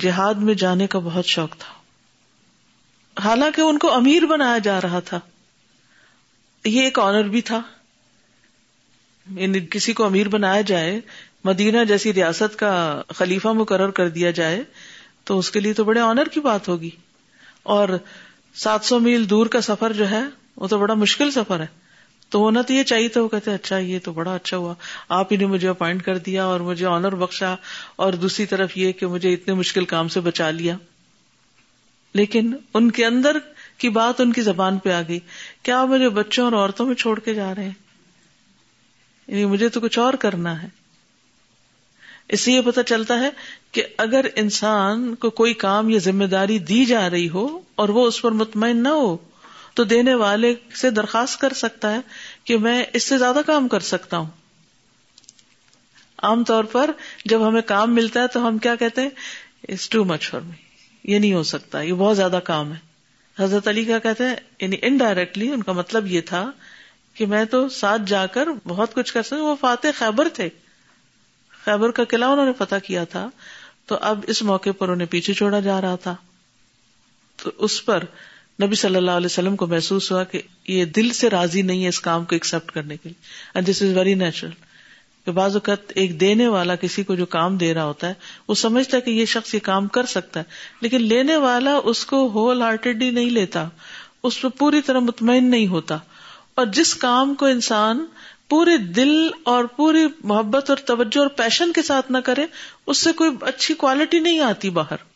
جہاد 0.00 0.34
میں 0.34 0.54
جانے 0.54 0.86
کا 0.86 0.98
بہت 0.98 1.26
شوق 1.26 1.56
تھا۔ 1.58 1.74
حالانکہ 3.24 3.60
ان 3.60 3.78
کو 3.78 3.92
امیر 3.92 4.26
بنایا 4.26 4.58
جا 4.58 4.80
رہا 4.80 5.00
تھا۔ 5.00 5.20
یہ 6.64 6.82
ایک 6.82 6.98
آنر 6.98 7.22
بھی 7.22 7.40
تھا۔ 7.40 7.62
یعنی 9.36 9.60
کسی 9.60 9.92
کو 9.92 10.04
امیر 10.04 10.28
بنایا 10.28 10.60
جائے، 10.60 11.00
مدینہ 11.44 11.84
جیسی 11.84 12.14
ریاست 12.14 12.58
کا 12.58 13.02
خلیفہ 13.14 13.48
مقرر 13.48 13.90
کر 13.90 14.08
دیا 14.08 14.30
جائے، 14.30 14.64
تو 15.24 15.38
اس 15.38 15.50
کے 15.50 15.60
لیے 15.60 15.72
تو 15.72 15.84
بڑے 15.84 16.00
آنر 16.00 16.24
کی 16.24 16.40
بات 16.40 16.68
ہوگی۔ 16.68 16.90
اور 17.62 17.88
سات 18.54 18.84
سو 18.84 19.00
میل 19.00 19.30
دور 19.30 19.46
کا 19.46 19.60
سفر 19.60 19.92
جو 19.92 20.10
ہے، 20.10 20.22
وہ 20.56 20.68
تو 20.68 20.78
بڑا 20.78 20.94
مشکل 20.94 21.30
سفر 21.30 21.60
ہے۔ 21.60 21.87
تو 22.28 22.38
ہونا 22.38 22.62
تو 22.62 22.72
یہ 22.72 22.82
چاہیے 22.82 23.08
تو 23.08 23.24
وہ 23.24 23.28
کہتے 23.28 23.54
اچھا 23.54 23.78
یہ 23.78 23.98
تو 24.04 24.12
بڑا 24.12 24.34
اچھا 24.34 24.56
ہوا۔ 24.56 24.74
آپ 25.08 25.32
ہی 25.32 25.36
نے 25.36 25.46
مجھے 25.46 25.68
اپوائنٹ 25.68 26.02
کر 26.02 26.18
دیا 26.18 26.44
اور 26.44 26.60
مجھے 26.60 26.86
آنر 26.86 27.14
بخشا 27.14 27.54
اور 27.96 28.12
دوسری 28.12 28.46
طرف 28.46 28.76
یہ 28.76 28.92
کہ 28.92 29.06
مجھے 29.06 29.32
اتنے 29.32 29.54
مشکل 29.54 29.84
کام 29.84 30.08
سے 30.08 30.20
بچا 30.20 30.50
لیا۔ 30.50 30.76
لیکن 32.14 32.54
ان 32.74 32.90
کے 32.90 33.06
اندر 33.06 33.36
کی 33.78 33.88
بات 33.88 34.20
ان 34.20 34.32
کی 34.32 34.40
زبان 34.40 34.78
پہ 34.78 34.92
آ 34.92 35.02
گئی۔ 35.08 35.18
کیا 35.62 35.84
مجھے 35.84 36.08
بچوں 36.08 36.44
اور 36.44 36.52
عورتوں 36.52 36.86
میں 36.86 36.94
چھوڑ 36.94 37.20
کے 37.20 37.34
جا 37.34 37.54
رہے 37.54 37.64
ہیں؟ 37.64 37.74
یعنی 39.26 39.44
مجھے 39.44 39.68
تو 39.68 39.80
کچھ 39.80 39.98
اور 39.98 40.14
کرنا 40.14 40.62
ہے۔ 40.62 40.68
اس 42.28 42.40
سے 42.40 42.52
یہ 42.52 42.60
پتا 42.60 42.82
چلتا 42.82 43.20
ہے 43.20 43.30
کہ 43.72 43.82
اگر 43.98 44.24
انسان 44.36 45.14
کو 45.14 45.30
کوئی 45.30 45.54
کام 45.54 45.90
یا 45.90 45.98
ذمہ 45.98 46.24
داری 46.24 46.58
دی 46.58 46.84
جا 46.84 47.10
رہی 47.10 47.28
ہو 47.28 47.60
اور 47.74 47.88
وہ 47.88 48.06
اس 48.06 48.22
پر 48.22 48.30
مطمئن 48.30 48.82
نہ 48.82 48.88
ہو 48.88 49.16
تو 49.78 49.84
دینے 49.84 50.14
والے 50.14 50.54
سے 50.74 50.90
درخواست 50.90 51.40
کر 51.40 51.52
سکتا 51.52 51.94
ہے 51.94 51.98
کہ 52.44 52.58
میں 52.58 52.84
اس 52.92 53.04
سے 53.04 53.18
زیادہ 53.18 53.38
کام 53.46 53.68
کر 53.68 53.80
سکتا 53.80 54.18
ہوں۔ 54.18 54.30
عام 56.22 56.44
طور 56.44 56.64
پر 56.64 56.90
جب 57.24 57.48
ہمیں 57.48 57.62
کام 57.62 57.94
ملتا 57.94 58.22
ہے 58.22 58.26
تو 58.26 58.48
ہم 58.48 58.58
کیا 58.58 58.76
کہتے 58.76 59.00
ہیں؟ 59.00 59.08
It's 59.68 59.88
too 59.88 60.04
much 60.04 60.30
for 60.30 60.40
me 60.40 60.54
یہ 61.04 61.18
نہیں 61.18 61.32
ہو 61.32 61.42
سکتا، 61.42 61.80
یہ 61.80 61.92
بہت 61.92 62.16
زیادہ 62.16 62.40
کام 62.44 62.72
ہے۔ 62.72 62.78
حضرت 63.44 63.68
علی 63.68 63.84
کیا 63.84 63.98
کہتے 63.98 64.24
ہیں؟ 64.24 64.36
یعنی 64.60 64.76
انڈائریکٹلی 64.82 65.52
ان 65.52 65.62
کا 65.62 65.72
مطلب 65.72 66.06
یہ 66.06 66.20
تھا 66.20 66.50
کہ 67.14 67.26
میں 67.26 67.44
تو 67.44 67.68
ساتھ 67.68 68.02
جا 68.06 68.26
کر 68.26 68.48
بہت 68.66 68.94
کچھ 68.94 69.12
کر 69.12 69.22
سکتا 69.22 69.36
وہ 69.36 69.56
فاتح 69.60 69.88
خیبر 69.94 70.28
تھے۔ 70.28 70.48
خیبر 71.64 71.90
کا 71.90 72.04
قلعہ 72.04 72.30
انہوں 72.30 72.46
نے 72.46 72.52
پتا 72.52 72.78
کیا 72.78 73.04
تھا۔ 73.04 73.30
تو 73.86 73.98
اب 74.00 74.24
اس 74.26 74.42
موقع 74.42 74.70
پر 74.78 74.88
انہیں 74.88 75.08
پیچھے 75.10 75.34
چھوڑا 75.34 75.60
جا 75.60 75.80
رہا 75.80 75.96
تھا۔ 75.96 76.16
تو 77.36 77.50
اس 77.56 77.84
پر 77.84 78.04
نبی 78.62 78.74
صلی 78.74 78.96
اللہ 78.96 79.10
علیہ 79.10 79.26
وسلم 79.26 79.56
کو 79.56 79.66
محسوس 79.66 80.12
ہوا 80.12 80.24
کہ 80.24 80.42
یہ 80.68 80.84
دل 80.84 81.10
سے 81.10 81.30
راضی 81.30 81.62
نہیں 81.62 81.84
ہے 81.84 81.88
اس 81.88 82.00
کام 82.00 82.24
کو 82.24 82.34
ایکسپٹ 82.34 82.72
کرنے 82.72 82.96
کے 82.96 83.08
لیے. 83.08 83.22
And 83.54 83.68
this 83.68 83.82
is 83.82 83.96
very 83.96 84.14
natural 84.14 84.50
کہ 85.24 85.32
بعض 85.32 85.54
اوقات 85.54 85.92
ایک 85.94 86.20
دینے 86.20 86.48
والا 86.48 86.74
کسی 86.74 87.02
کو 87.02 87.14
جو 87.14 87.26
کام 87.26 87.56
دے 87.56 87.74
رہا 87.74 87.84
ہوتا 87.84 88.08
ہے، 88.08 88.14
وہ 88.48 88.54
سمجھتا 88.54 88.96
ہے 88.96 89.02
کہ 89.02 89.10
یہ 89.10 89.24
شخص 89.24 89.54
یہ 89.54 89.60
کام 89.62 89.86
کر 89.86 90.06
سکتا 90.06 90.40
ہے، 90.40 90.44
لیکن 90.80 91.02
لینے 91.02 91.36
والا 91.36 91.76
اس 91.84 92.06
کو 92.06 92.26
ہول 92.26 92.62
ہارٹیڈلی 92.62 93.10
نہیں 93.10 93.30
لیتا، 93.30 93.68
اس 94.22 94.40
پہ 94.40 94.48
پوری 94.48 94.80
طرح 94.80 94.98
مطمئن 94.98 95.50
نہیں 95.50 95.66
ہوتا۔ 95.66 95.98
اور 96.54 96.66
جس 96.66 96.94
کام 96.94 97.34
کو 97.34 97.46
انسان 97.46 98.04
پورے 98.48 98.76
دل 98.76 99.28
اور 99.44 99.64
پوری 99.64 100.06
محبت 100.24 100.70
اور 100.70 100.78
توجہ 100.78 101.18
اور 101.18 101.28
پیشن 101.28 101.72
کے 101.72 101.82
ساتھ 101.82 102.12
نہ 102.12 102.18
کرے، 102.18 102.46
اس 102.86 102.98
سے 102.98 103.12
کوئی 103.12 103.30
اچھی 103.40 103.74
کوالٹی 103.74 104.18
نہیں 104.18 104.40
آتی 104.40 104.70
باہر۔ 104.70 105.07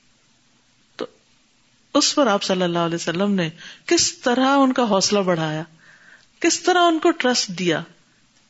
اس 1.94 2.14
پر 2.14 2.26
آپ 2.26 2.42
صلی 2.42 2.62
اللہ 2.62 2.78
علیہ 2.78 2.94
وسلم 2.94 3.34
نے 3.34 3.50
کس 3.86 4.18
طرح 4.18 4.48
ان 4.48 4.72
کا 4.72 4.82
حوصلہ 4.82 5.18
بڑھایا؟ 5.18 5.62
کس 6.40 6.60
طرح 6.60 6.78
ان 6.78 6.98
کو 6.98 7.10
ٹرسٹ 7.10 7.48
دیا؟ 7.48 7.82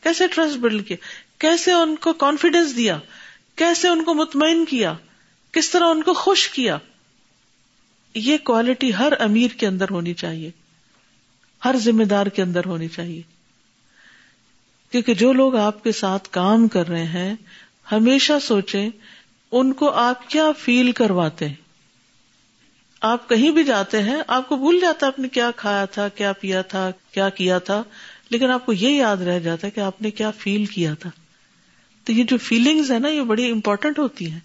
کیسے 0.03 0.27
ٹرسٹ 0.27 0.57
بلڈ 0.57 0.89
کیا؟ 0.89 0.97
کیسے 1.39 1.73
ان 1.73 1.97
کو 1.97 2.13
کانفیڈینس 2.13 2.77
دیا؟ 2.77 2.99
کیسے 3.57 3.89
ان 3.89 4.05
کو 4.05 4.15
مطمئن 4.15 4.65
کیا؟ 4.65 4.95
کس 5.53 5.71
طرح 5.71 5.85
ان 5.85 6.03
کو 6.03 6.15
خوش 6.15 6.49
کیا؟ 6.49 6.79
یہ 8.15 8.39
کوالٹی 8.39 8.95
ہر 8.95 9.13
امیر 9.19 9.51
کے 9.51 9.67
اندر 9.67 9.87
ہونی 9.91 10.15
چاہیے۔ 10.15 10.51
ہر 11.65 11.75
ذمہ 11.79 12.05
دار 12.05 12.27
کے 12.27 12.43
اندر 12.43 12.65
ہونی 12.67 12.89
چاہیے۔ 12.89 13.23
کیونکہ 14.91 15.15
جو 15.15 15.33
لوگ 15.33 15.57
آپ 15.57 15.85
کے 15.85 15.93
ساتھ 15.93 16.29
کام 16.31 16.69
کر 16.69 16.89
رہے 16.89 17.05
ہیں، 17.05 17.35
ہمیشہ 17.93 18.33
سوچیں، 18.43 18.91
ان 19.53 19.73
کو 19.73 19.91
آپ 19.91 20.31
کیا 20.31 20.53
فیل 20.59 20.93
کرواتے 20.93 21.49
ہیں؟ 21.49 21.62
آپ 23.03 23.29
کہیں 23.29 23.51
بھی 23.51 23.65
جاتے 23.65 24.03
ہیں، 24.03 24.17
آپ 24.27 24.49
کو 24.49 24.57
بھول 24.57 24.81
جاتا 24.81 25.07
آپ 25.07 25.19
نے 25.19 25.29
کیا 25.29 25.51
کھایا 25.57 25.85
تھا، 25.85 26.09
کیا 26.09 26.33
پیا 26.33 26.63
تھا، 26.63 26.91
کیا 27.13 27.29
کیا 27.29 27.59
تھا، 27.59 27.83
لیکن 28.31 28.51
آپ 28.51 28.67
کو 28.67 28.73
یہ 28.73 28.89
یاد 28.89 29.17
رہ 29.17 29.39
جاتا 29.39 29.67
ہے 29.67 29.71
کہ 29.71 29.81
آپ 29.81 30.03
نے 30.03 30.11
کیا 30.11 30.31
فیل 30.31 30.67
کیا 30.67 30.95
تھا۔ 30.95 31.11
تو 32.05 32.13
یہ 32.13 32.25
جو 32.25 32.37
فیلنگز 32.37 32.93
ہے 32.93 32.99
نا، 32.99 33.09
یہ 33.09 33.21
بڑی 33.21 33.51
امپورٹنٹ 33.51 33.99
ہوتی 33.99 34.31
ہیں۔ 34.31 34.41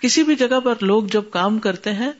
کسی 0.00 0.22
بھی 0.22 0.34
جگہ 0.36 0.60
پر 0.60 0.74
لوگ 0.80 1.04
جب 1.04 1.22
کام 1.30 1.58
کرتے 1.58 1.92
ہیں، 1.92 2.10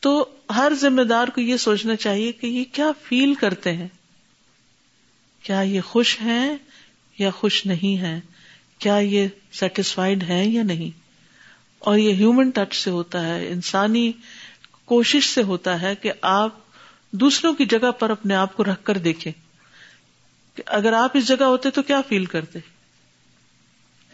تو 0.00 0.24
ہر 0.56 0.72
ذمہ 0.80 1.02
دار 1.02 1.28
کو 1.28 1.40
یہ 1.40 1.56
سوچنا 1.56 1.96
چاہیے 1.96 2.32
کہ 2.32 2.46
یہ 2.46 2.64
کیا 2.72 2.92
فیل 3.02 3.34
کرتے 3.34 3.72
ہیں۔ 3.72 3.88
کیا 5.42 5.60
یہ 5.60 5.80
خوش 5.80 6.20
ہیں 6.20 6.56
یا 7.18 7.30
خوش 7.30 7.66
نہیں 7.66 7.98
ہے 7.98 8.20
کیا 8.78 8.98
یہ 8.98 9.28
سیٹسفائڈ 9.52 10.22
ہے 10.22 10.46
یا 10.46 10.62
نہیں؟ 10.62 10.98
اور 11.78 11.98
یہ 11.98 12.14
ہیومن 12.14 12.50
ٹچ 12.50 12.76
سے 12.76 12.90
ہوتا 12.90 13.26
ہے، 13.26 13.48
انسانی 13.48 14.12
کوشش 14.90 15.28
سے 15.28 15.42
ہوتا 15.42 15.82
ہے 15.82 15.94
کہ 15.96 16.12
آپ 16.22 16.54
دوسروں 17.10 17.54
کی 17.54 17.66
جگہ 17.66 17.90
پر 17.90 18.10
اپنے 18.10 18.34
آپ 18.34 18.56
کو 18.56 18.64
رکھ 18.64 18.84
کر 18.84 18.98
دیکھیں 18.98 19.32
کہ 20.54 20.62
اگر 20.66 20.92
آپ 20.92 21.10
اس 21.14 21.28
جگہ 21.28 21.44
ہوتے 21.44 21.70
تو 21.70 21.82
کیا 21.82 22.00
فیل 22.08 22.24
کرتے؟ 22.24 22.58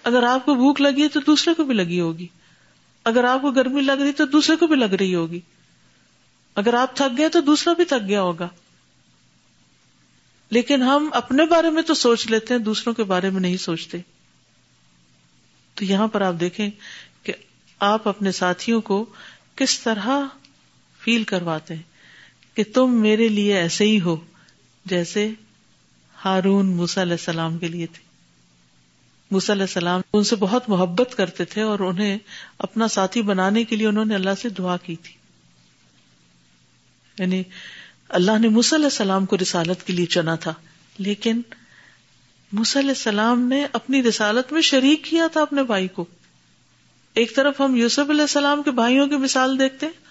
اگر 0.02 0.22
آپ 0.22 0.44
کو 0.44 0.54
بھوک 0.54 0.80
لگی 0.80 1.02
ہے 1.02 1.08
تو 1.08 1.20
دوسرے 1.20 1.54
کو 1.54 1.64
بھی 1.64 1.74
لگی 1.74 2.00
ہوگی۔ 2.00 2.26
اگر 3.04 3.24
آپ 3.24 3.42
کو 3.42 3.50
گرمی 3.50 3.80
لگ 3.80 3.92
رہی 3.92 4.12
تو 4.12 4.26
دوسرے 4.26 4.56
کو 4.56 4.66
بھی 4.66 4.76
لگ 4.76 4.94
رہی 5.00 5.14
ہوگی۔ 5.14 5.40
اگر 6.54 6.74
آپ 6.74 6.96
تھک 6.96 7.18
گئے 7.18 7.28
تو 7.28 7.40
دوسرا 7.40 7.72
بھی 7.72 7.84
تھک 7.84 8.08
گیا 8.08 8.22
ہوگا۔ 8.22 8.48
لیکن 10.50 10.82
ہم 10.82 11.10
اپنے 11.12 11.46
بارے 11.46 11.70
میں 11.70 11.82
تو 11.82 11.94
سوچ 11.94 12.26
لیتے 12.26 12.54
ہیں، 12.54 12.60
دوسروں 12.60 12.94
کے 12.94 13.04
بارے 13.04 13.30
میں 13.30 13.40
نہیں 13.40 13.56
سوچتے۔ 13.56 13.98
تو 15.74 15.84
یہاں 15.84 16.08
پر 16.08 16.20
آپ 16.20 16.34
دیکھیں 16.40 16.70
کہ 17.22 17.32
آپ 17.80 18.08
اپنے 18.08 18.32
ساتھیوں 18.32 18.80
کو 18.80 19.04
کس 19.56 19.80
طرح 19.80 20.08
فیل 21.06 21.24
کرواتے 21.24 21.74
ہیں 21.74 21.82
کہ 22.56 22.64
تم 22.74 22.94
میرے 23.00 23.28
لیے 23.28 23.56
ایسے 23.56 23.84
ہی 23.84 24.00
ہو 24.00 24.16
جیسے 24.84 25.30
ہارون 26.24 26.66
موسا 26.66 27.02
علیہ 27.02 27.12
السلام 27.12 27.58
کے 27.58 27.68
لیے 27.68 27.86
تھے 27.86 28.04
موسا 29.30 29.52
علیہ 29.52 29.62
السلام 29.62 30.00
ان 30.12 30.24
سے 30.24 30.36
بہت 30.36 30.68
محبت 30.68 31.14
کرتے 31.16 31.44
تھے 31.44 31.62
اور 31.62 31.78
انہیں 31.80 32.18
اپنا 32.58 32.88
ساتھی 32.88 33.22
بنانے 33.22 33.64
کے 33.64 33.76
لیے 33.76 33.86
انہوں 33.86 34.04
نے 34.04 34.14
اللہ 34.14 34.34
سے 34.42 34.48
دعا 34.48 34.76
کی 34.76 34.96
تھی۔ 34.96 35.14
یعنی 37.18 37.42
اللہ 38.08 38.38
نے 38.38 38.48
علیہ 38.48 38.84
السلام 38.84 39.26
کو 39.26 39.36
رسالت 39.42 39.86
کے 39.86 39.92
لیے 39.92 40.06
چنا 40.06 40.34
تھا، 40.34 40.54
لیکن 40.98 41.40
علیہ 42.52 42.88
السلام 42.88 43.40
نے 43.40 43.66
اپنی 43.72 44.02
رسالت 44.02 44.52
میں 44.52 44.62
شریک 44.62 45.04
کیا 45.04 45.26
تھا 45.26 45.42
اپنے 45.42 45.62
بھائی 45.62 45.88
کو۔ 45.88 46.04
ایک 47.14 47.36
طرف 47.36 47.60
ہم 47.60 47.76
یوسف 47.76 48.10
علیہ 48.10 48.20
السلام 48.20 48.62
کے 48.62 48.70
بھائیوں 48.70 49.06
کی 49.06 49.16
مثال 49.16 49.58
دیکھتے 49.58 49.86
ہیں 49.86 50.05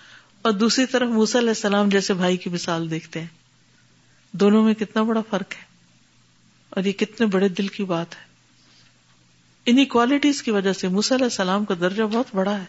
اور 0.46 0.54
دوسری 0.54 0.86
طرف 0.86 1.10
موسی 1.10 1.38
علیہ 1.38 1.50
السلام 1.50 1.90
جیسے 1.90 2.14
بھائی 2.14 2.38
کی 2.38 2.50
مثال 2.50 2.90
دیکھتے 2.90 3.20
ہیں۔ 3.20 3.28
دونوں 4.32 4.64
میں 4.64 4.74
کتنا 4.74 5.04
بڑا 5.04 5.22
فرق 5.30 5.52
ہے 5.52 5.64
اور 6.70 6.84
یہ 6.84 6.92
کتنے 6.92 7.28
بڑے 7.28 7.48
دل 7.48 7.68
کی 7.68 7.84
بات 7.84 8.16
ہے۔ 8.16 8.22
انہیں 9.66 9.86
کوالٹیز 9.86 10.44
کی 10.44 10.52
وجہ 10.52 10.74
سے 10.74 10.88
موسی 10.88 11.16
علیہ 11.16 11.26
السلام 11.26 11.66
کا 11.66 11.76
درجہ 11.80 12.04
بہت 12.04 12.26
بڑا 12.36 12.62
ہے۔ 12.62 12.66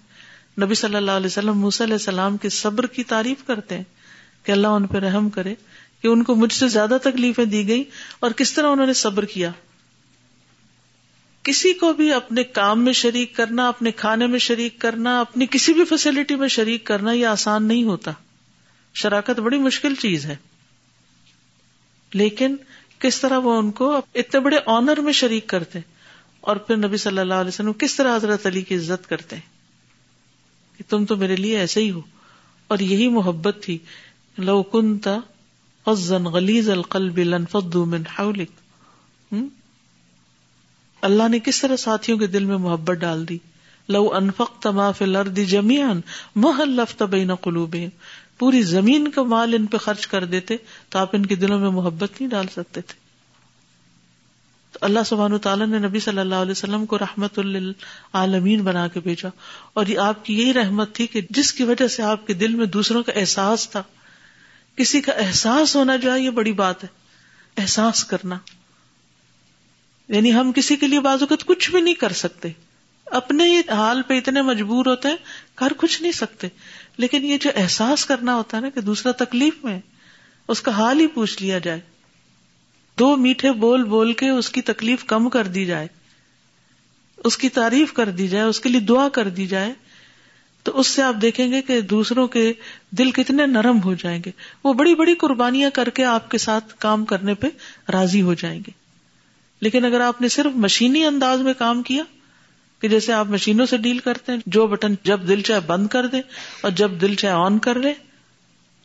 نبی 0.65 0.75
صلی 0.75 0.95
اللہ 0.95 1.11
علیہ 1.11 1.27
وسلم 1.27 1.59
موسی 1.59 1.85
علیہ 1.85 1.95
السلام 1.95 2.37
کے 2.37 2.49
صبر 2.49 2.87
کی 2.87 3.05
تعریف 3.05 3.47
کرتے 3.47 3.77
ہیں 3.77 3.85
کہ 4.43 4.53
اللہ 4.53 4.67
ان 4.67 4.87
پہ 4.87 4.99
رحم 4.99 5.31
کرے 5.31 5.55
کہ 6.03 6.09
ان 6.09 6.23
کو 6.23 6.35
مجھ 6.35 6.53
سے 6.53 6.69
زیادہ 6.69 6.97
تکلیفیں 7.03 7.45
دی 7.45 7.69
گئی 7.69 7.85
اور 8.21 8.31
کس 8.31 8.53
طرح 8.53 8.67
انہوں 8.67 8.87
نے 8.87 8.93
صبر 8.93 9.25
کیا۔ 9.25 9.51
کسی 11.47 11.73
کو 11.73 11.93
بھی 11.93 12.13
اپنے 12.13 12.45
کام 12.45 12.85
میں 12.85 12.93
شریک 12.93 13.37
کرنا، 13.37 13.69
اپنے 13.69 13.91
کھانے 13.91 14.27
میں 14.27 14.39
شریک 14.39 14.79
کرنا، 14.79 15.21
اپنی 15.21 15.47
کسی 15.51 15.73
بھی 15.73 15.85
فیسلٹی 15.85 16.37
میں 16.37 16.49
شریک 16.49 16.85
کرنا، 16.85 17.13
یہ 17.13 17.27
آسان 17.27 17.69
نہیں 17.69 17.85
ہوتا۔ 17.85 18.11
شراکت 18.95 19.41
بڑی 19.41 19.59
مشکل 19.59 19.95
چیز 19.95 20.27
ہے۔ 20.27 20.37
لیکن 22.15 22.57
کس 22.99 23.21
طرح 23.21 23.39
وہ 23.39 23.59
ان 23.59 23.71
کو 23.71 24.01
اتنے 24.15 24.41
بڑے 24.41 24.57
آنر 24.67 25.01
میں 25.01 25.13
شریک 25.13 25.47
کرتے 25.47 25.79
اور 26.41 26.57
پھر 26.57 26.77
نبی 26.77 26.97
صلی 26.97 27.19
اللہ 27.19 27.35
علیہ 27.35 27.49
وسلم 27.49 27.73
کس 27.73 27.95
طرح 27.97 28.17
حضرت 28.17 28.47
علی 28.47 28.63
کی 28.63 28.75
عزت 28.75 29.09
کرتے 29.09 29.37
ہیں 29.37 29.43
کہ 30.79 30.85
تم 30.89 31.05
تو 31.05 31.17
میرے 31.17 31.37
لیے 31.37 31.59
ایسے 31.59 31.81
ہی 31.81 31.91
ہو۔ 31.91 32.01
اور 32.69 32.79
یہی 32.79 33.09
محبت 33.09 33.57
تھی۔ 33.63 33.79
لو 34.39 34.63
کنتا 34.63 35.19
غلیز 36.11 36.71
القلب 36.71 37.19
لنفضوا 37.19 37.85
من 37.85 38.03
حولک۔ 38.19 38.51
اللہ 41.07 41.29
نے 41.29 41.39
کس 41.39 41.61
طرح 41.61 41.77
ساتھیوں 41.77 42.19
کے 42.19 42.27
دل 42.27 42.45
میں 42.45 42.57
محبت 42.57 42.97
ڈال 42.97 43.29
دی؟ 43.29 43.39
لو 43.89 44.15
انفقت 44.15 44.67
ما 44.67 44.91
فی 44.91 45.05
الارض 45.05 45.39
جميعا 45.39 47.05
بین 47.05 47.89
پوری 48.39 48.63
زمین 48.63 49.09
کا 49.09 49.23
مال 49.23 49.55
ان 49.55 49.67
پہ 49.67 49.77
خرچ 49.77 50.07
کر 50.07 50.25
دیتے 50.25 50.57
تو 50.89 50.99
آپ 50.99 51.09
ان 51.13 51.27
کے 51.27 51.35
دلوں 51.35 51.61
میں 51.61 51.71
محبت 51.71 52.21
نہیں 52.21 52.31
ڈال 52.31 52.47
سکتے 52.53 52.81
تھے۔ 52.81 52.95
تو 54.73 54.79
اللہ 54.83 54.99
سبحان 55.07 55.39
تعالیٰ 55.39 55.67
نے 55.67 55.79
نبی 55.79 56.01
صلی 56.01 56.19
اللہ 56.19 56.35
علیہ 56.35 56.51
وسلم 56.51 56.87
کو 56.87 56.99
رحمت 56.99 57.39
عالمین 58.13 58.63
بنا 58.63 58.89
کے 58.89 59.01
بھیجا۔ 59.01 59.29
اور 59.73 59.87
یہ 59.87 59.99
آپ 59.99 60.25
کی 60.25 60.41
یہی 60.41 60.53
رحمت 60.53 60.95
تھی 60.95 61.07
کہ 61.07 61.21
جس 61.31 61.53
کی 61.53 61.63
وجہ 61.63 61.89
سے 61.89 62.03
آپ 62.03 62.27
کے 62.27 62.33
دل 62.33 62.55
میں 62.55 62.67
دوسروں 62.67 63.03
کا 63.03 63.13
احساس 63.17 63.71
تھا۔ 63.71 63.83
کسی 64.77 65.01
کا 65.01 65.13
احساس 65.13 65.77
ہونا 65.77 65.97
جو 65.97 66.15
ہے 66.15 66.21
یہ 66.21 66.31
بڑی 66.31 66.53
بات 66.53 66.85
ہے۔ 66.85 66.89
احساس 67.57 68.05
کرنا۔ 68.05 68.39
یعنی 70.09 70.35
ہم 70.35 70.53
کسی 70.53 70.77
کے 70.77 70.87
لیے 70.87 71.01
بازوقت 71.01 71.45
کچھ 71.45 71.71
بھی 71.71 71.81
نہیں 71.81 71.95
کر 71.95 72.13
سکتے۔ 72.13 72.49
اپنے 73.07 73.61
حال 73.69 74.03
پہ 74.03 74.15
اتنے 74.15 74.43
مجبور 74.43 74.87
ہوتے 74.87 75.09
ہیں، 75.09 75.17
کر 75.55 75.73
کچھ 75.77 76.03
نہیں 76.03 76.13
سکتے۔ 76.13 76.49
لیکن 76.97 77.25
یہ 77.25 77.39
جو 77.39 77.51
احساس 77.57 78.07
کرنا 78.07 78.35
ہوتا 78.35 78.57
ہے 78.57 78.63
نا 78.63 78.69
کہ 78.69 78.81
دوسرا 78.81 79.13
تکلیف 79.13 79.65
میں 79.65 79.81
اس 80.49 80.61
کا 80.61 80.71
حال 80.71 81.01
ہی 81.01 81.07
پوچھ 81.07 81.43
لیا 81.43 81.59
جائے۔ 81.59 81.81
دو 82.99 83.17
میٹھے 83.17 83.53
بول 83.53 83.85
بول 83.85 84.13
کے 84.13 84.29
اس 84.29 84.51
کی 84.51 84.63
تکلیف 84.63 85.05
کم 85.05 85.29
کر 85.29 85.47
دی 85.47 85.65
جائے، 85.65 85.87
اس 87.17 87.39
کی 87.39 87.49
تعریف 87.49 87.93
کر 87.93 88.09
دی 88.09 88.29
جائے، 88.29 88.45
اس 88.45 88.61
کے 88.61 88.69
لیے 88.69 88.81
دعا 88.81 89.09
کر 89.09 89.29
دی 89.29 89.47
جائے، 89.47 89.73
تو 90.63 90.81
اس 90.81 90.87
سے 90.87 91.03
آپ 91.03 91.15
دیکھیں 91.23 91.53
گے 91.53 91.63
کہ 91.63 91.81
دوسروں 91.81 92.27
کے 92.27 92.53
دل 92.91 93.11
کتنے 93.11 93.47
نرم 93.47 93.83
ہو 93.83 93.95
جائیں 93.95 94.23
گے۔ 94.27 94.31
وہ 94.65 94.73
بڑی 94.73 94.95
بڑی 94.95 95.15
قربانیاں 95.15 95.71
کر 95.71 95.89
کے 95.89 96.05
آپ 96.05 96.31
کے 96.31 96.39
ساتھ 96.39 96.75
کام 96.79 97.05
کرنے 97.05 97.35
پہ 97.35 97.47
راضی 97.93 98.23
ہو 98.23 98.35
جائیں 98.35 98.61
گے۔ 98.67 98.86
لیکن 99.61 99.85
اگر 99.85 100.01
آپ 100.01 100.21
نے 100.21 100.29
صرف 100.29 100.57
مشینی 100.57 101.05
انداز 101.05 101.41
میں 101.41 101.55
کام 101.59 101.83
کیا 101.83 102.03
کہ 102.81 102.89
جیسے 102.89 103.13
آپ 103.13 103.27
مشینوں 103.27 103.67
سے 103.67 103.77
ڈیل 103.77 103.99
کرتے 103.99 104.33
ہیں، 104.33 104.39
جو 104.47 104.67
بٹن 104.67 104.95
جب 105.05 105.29
دل 105.29 105.43
چاہے 105.43 105.61
بند 105.61 105.87
کر 105.87 106.07
دیں 106.07 106.23
اور 106.61 106.71
جب 106.71 106.91
دل 107.01 107.15
چاہے 107.15 107.33
آن 107.33 107.59
کر 107.59 107.79
لیں، 107.79 107.95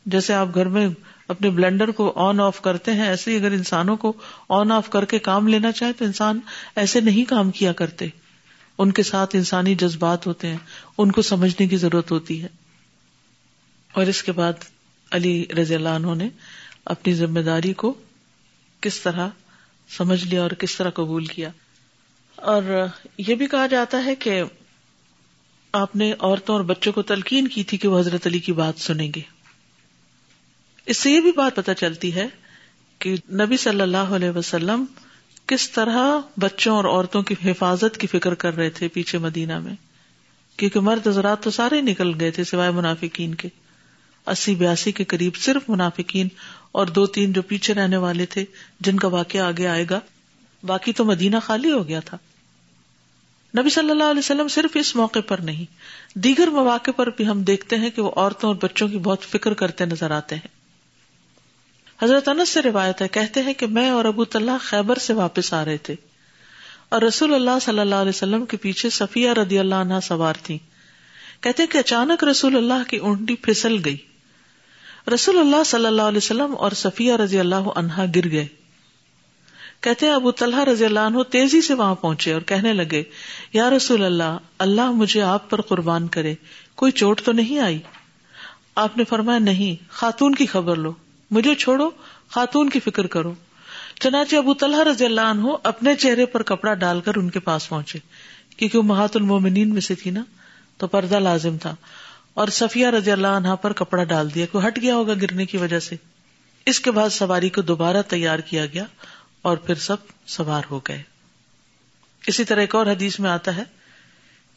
جیسے 0.05 0.33
آپ 0.33 0.47
گھر 0.55 0.65
میں 0.65 0.87
اپنے 1.27 1.49
بلینڈر 1.49 1.91
کو 1.91 2.13
آن 2.15 2.39
آف 2.39 2.61
کرتے 2.61 2.93
ہیں، 2.93 3.07
ایسے 3.07 3.31
ہی 3.31 3.35
اگر 3.35 3.51
انسانوں 3.51 3.97
کو 3.97 4.13
آن 4.49 4.71
آف 4.71 4.89
کر 4.89 5.05
کے 5.05 5.19
کام 5.19 5.47
لینا 5.47 5.71
چاہے 5.71 5.93
تو 5.93 6.05
انسان 6.05 6.39
ایسے 6.75 6.99
نہیں 6.99 7.29
کام 7.29 7.51
کیا 7.51 7.73
کرتے۔ 7.73 8.07
ان 8.77 8.91
کے 8.91 9.03
ساتھ 9.03 9.35
انسانی 9.35 9.75
جذبات 9.75 10.27
ہوتے 10.27 10.47
ہیں، 10.47 10.57
ان 10.97 11.11
کو 11.11 11.21
سمجھنے 11.21 11.67
کی 11.67 11.77
ضرورت 11.77 12.11
ہوتی 12.11 12.43
ہے۔ 12.43 12.47
اور 13.93 14.05
اس 14.05 14.23
کے 14.23 14.31
بعد 14.31 14.53
علی 15.11 15.45
رضی 15.61 15.75
اللہ 15.75 15.89
عنہ 15.89 16.15
نے 16.15 16.29
اپنی 16.85 17.13
ذمہ 17.13 17.39
داری 17.39 17.73
کو 17.73 17.93
کس 18.81 18.99
طرح 18.99 19.27
سمجھ 19.97 20.25
لیا 20.25 20.41
اور 20.41 20.51
کس 20.51 20.75
طرح 20.75 20.89
قبول 20.89 21.25
کیا۔ 21.25 21.49
اور 22.35 22.85
یہ 23.17 23.35
بھی 23.35 23.47
کہا 23.47 23.67
جاتا 23.67 24.05
ہے 24.05 24.15
کہ 24.15 24.43
آپ 25.73 25.95
نے 25.95 26.13
عورتوں 26.19 26.55
اور 26.55 26.63
بچوں 26.63 26.93
کو 26.93 27.01
تلقین 27.01 27.47
کی 27.47 27.63
تھی 27.63 27.77
کہ 27.77 27.87
وہ 27.87 27.99
حضرت 27.99 28.27
علی 28.27 28.39
کی 28.39 28.53
بات 28.53 28.73
سنیں 28.77 29.11
گے۔ 29.15 29.21
اس 30.85 30.97
سے 30.97 31.11
یہ 31.11 31.19
بھی 31.19 31.31
بات 31.31 31.55
پتہ 31.55 31.71
چلتی 31.77 32.15
ہے 32.15 32.27
کہ 32.99 33.15
نبی 33.31 33.57
صلی 33.57 33.81
اللہ 33.81 33.97
علیہ 33.97 34.29
وسلم 34.29 34.85
کس 35.45 35.71
طرح 35.71 36.19
بچوں 36.37 36.75
اور 36.75 36.85
عورتوں 36.85 37.21
کی 37.21 37.35
حفاظت 37.45 37.97
کی 37.97 38.07
فکر 38.07 38.33
کر 38.33 38.55
رہے 38.55 38.69
تھے 38.69 38.87
پیچھے 38.87 39.17
مدینہ 39.17 39.59
میں، 39.59 39.73
کیونکہ 40.57 40.79
مرد 40.79 41.07
حضرات 41.07 41.43
تو 41.43 41.51
سارے 41.51 41.81
نکل 41.81 42.19
گئے 42.19 42.31
تھے 42.31 42.43
سوائے 42.43 42.71
منافقین 42.71 43.35
کے۔ 43.35 43.49
اسی 44.27 44.55
بیاسی 44.55 44.91
کے 44.91 45.03
قریب 45.03 45.35
صرف 45.35 45.69
منافقین 45.69 46.27
اور 46.71 46.87
دو 46.87 47.05
تین 47.05 47.33
جو 47.33 47.41
پیچھے 47.41 47.73
رہنے 47.73 47.97
والے 47.97 48.25
تھے 48.25 48.45
جن 48.79 48.97
کا 48.97 49.07
واقعہ 49.07 49.41
آگے 49.41 49.67
آئے 49.67 49.85
گا، 49.89 49.99
باقی 50.63 50.93
تو 50.93 51.05
مدینہ 51.05 51.37
خالی 51.43 51.71
ہو 51.71 51.87
گیا 51.87 51.99
تھا۔ 51.99 52.17
نبی 53.59 53.69
صلی 53.69 53.89
اللہ 53.89 54.03
علیہ 54.03 54.19
وسلم 54.19 54.47
صرف 54.47 54.71
اس 54.73 54.95
موقع 54.95 55.19
پر 55.27 55.37
نہیں، 55.37 55.65
دیگر 56.17 56.47
مواقع 56.47 56.91
پر 56.91 57.09
بھی 57.09 57.27
ہم 57.27 57.43
دیکھتے 57.43 57.75
ہیں 57.75 57.89
کہ 57.89 58.01
وہ 58.01 58.11
عورتوں 58.15 58.49
اور 58.49 58.55
بچوں 58.61 58.87
کی 58.87 58.97
بہت 58.97 59.21
فکر 59.21 59.53
کرتے 59.53 59.85
نظر 59.85 60.11
آتے 60.11 60.35
ہیں۔ 60.35 60.47
حضرت 62.01 62.27
انس 62.27 62.49
سے 62.49 62.61
روایت 62.61 63.01
ہے، 63.01 63.07
کہتے 63.07 63.41
ہیں 63.41 63.53
کہ 63.53 63.67
میں 63.67 63.89
اور 63.89 64.05
ابو 64.05 64.25
طلح 64.25 64.57
خیبر 64.61 64.97
سے 64.97 65.13
واپس 65.13 65.53
آ 65.53 65.65
رہے 65.65 65.77
تھے 65.77 65.95
اور 66.89 67.01
رسول 67.01 67.33
اللہ 67.33 67.59
صلی 67.61 67.79
اللہ 67.79 67.95
علیہ 67.95 68.09
وسلم 68.09 68.45
کے 68.45 68.57
پیچھے 68.57 68.89
صفیہ 68.89 69.31
رضی 69.31 69.59
اللہ 69.59 69.75
عنہ 69.75 69.93
سوار 70.03 70.33
تھی 70.43 70.57
کہتے 71.41 71.67
کہ 71.67 71.77
اچانک 71.77 72.23
رسول 72.23 72.55
اللہ 72.55 72.89
کی 72.89 72.97
اونٹی 72.97 73.35
پھسل 73.35 73.77
گئی۔ 73.85 73.97
رسول 75.07 75.37
اللہ 75.37 75.63
صلی 75.63 75.85
اللہ 75.85 76.01
علیہ 76.01 76.17
وسلم 76.17 76.55
اور 76.57 76.71
صفیہ 76.71 77.13
رضی 77.13 77.39
اللہ 77.39 77.69
عنہا 77.75 78.05
گر 78.15 78.31
گئے۔ 78.31 78.47
کہتے 79.81 80.05
ہیں 80.05 80.13
ابو 80.13 80.31
طلحہ 80.31 80.63
رضی 80.63 80.85
اللہ 80.85 80.99
عنہ 80.99 81.23
تیزی 81.23 81.61
سے 81.61 81.73
وہاں 81.73 81.95
پہنچے 81.95 82.33
اور 82.33 82.41
کہنے 82.41 82.73
لگے، 82.73 83.03
یا 83.53 83.69
رسول 83.69 84.03
اللہ 84.03 84.37
اللہ 84.59 84.91
مجھے 84.91 85.21
آپ 85.21 85.49
پر 85.49 85.61
قربان 85.61 86.07
کرے، 86.07 86.35
کوئی 86.75 86.91
چوٹ 86.91 87.21
تو 87.21 87.31
نہیں 87.31 87.59
آئی؟ 87.59 87.79
آپ 88.75 88.97
نے 88.97 89.03
فرمایا، 89.03 89.39
نہیں، 89.39 89.83
خاتون 89.89 90.35
کی 90.35 90.45
خبر 90.45 90.75
لو، 90.75 90.91
مجھے 91.31 91.55
چھوڑو، 91.55 91.89
خاتون 92.29 92.69
کی 92.69 92.79
فکر 92.79 93.07
کرو۔ 93.07 93.33
چنانچہ 93.99 94.35
ابو 94.35 94.53
طلحہ 94.53 94.83
رضی 94.83 95.05
اللہ 95.05 95.21
عنہ 95.21 95.47
اپنے 95.63 95.95
چہرے 95.95 96.25
پر 96.25 96.43
کپڑا 96.43 96.73
ڈال 96.73 97.01
کر 97.01 97.11
ان 97.15 97.29
کے 97.29 97.39
پاس 97.39 97.69
پہنچے، 97.69 97.99
کیونکہ 98.57 98.77
وہ 98.77 98.83
محات 98.83 99.15
المومنین 99.15 99.69
میں 99.69 99.81
سے 99.81 99.95
تھی 99.95 100.11
نا، 100.11 100.23
تو 100.77 100.87
پردہ 100.87 101.15
لازم 101.15 101.57
تھا۔ 101.57 101.75
اور 102.33 102.47
صفیہ 102.47 102.87
رضی 102.87 103.11
اللہ 103.11 103.27
عنہ 103.27 103.55
پر 103.61 103.73
کپڑا 103.73 104.03
ڈال 104.03 104.33
دیا 104.35 104.45
کوئی 104.51 104.67
ہٹ 104.67 104.81
گیا 104.81 104.95
ہوگا 104.95 105.13
گرنے 105.13 105.45
کی 105.45 105.57
وجہ 105.57 105.79
سے۔ 105.79 105.95
اس 106.65 106.79
کے 106.79 106.91
بعد 106.91 107.09
سواری 107.09 107.49
کو 107.49 107.61
دوبارہ 107.61 108.01
تیار 108.01 108.39
کیا 108.39 108.65
گیا 108.65 108.83
اور 109.41 109.57
پھر 109.57 109.75
سب 109.75 109.95
سوار 110.25 110.61
ہو 110.71 110.79
گئے۔ 110.79 111.01
اسی 112.27 112.43
طرح 112.43 112.59
ایک 112.59 112.75
اور 112.75 112.85
حدیث 112.85 113.19
میں 113.19 113.29
آتا 113.29 113.55
ہے 113.55 113.63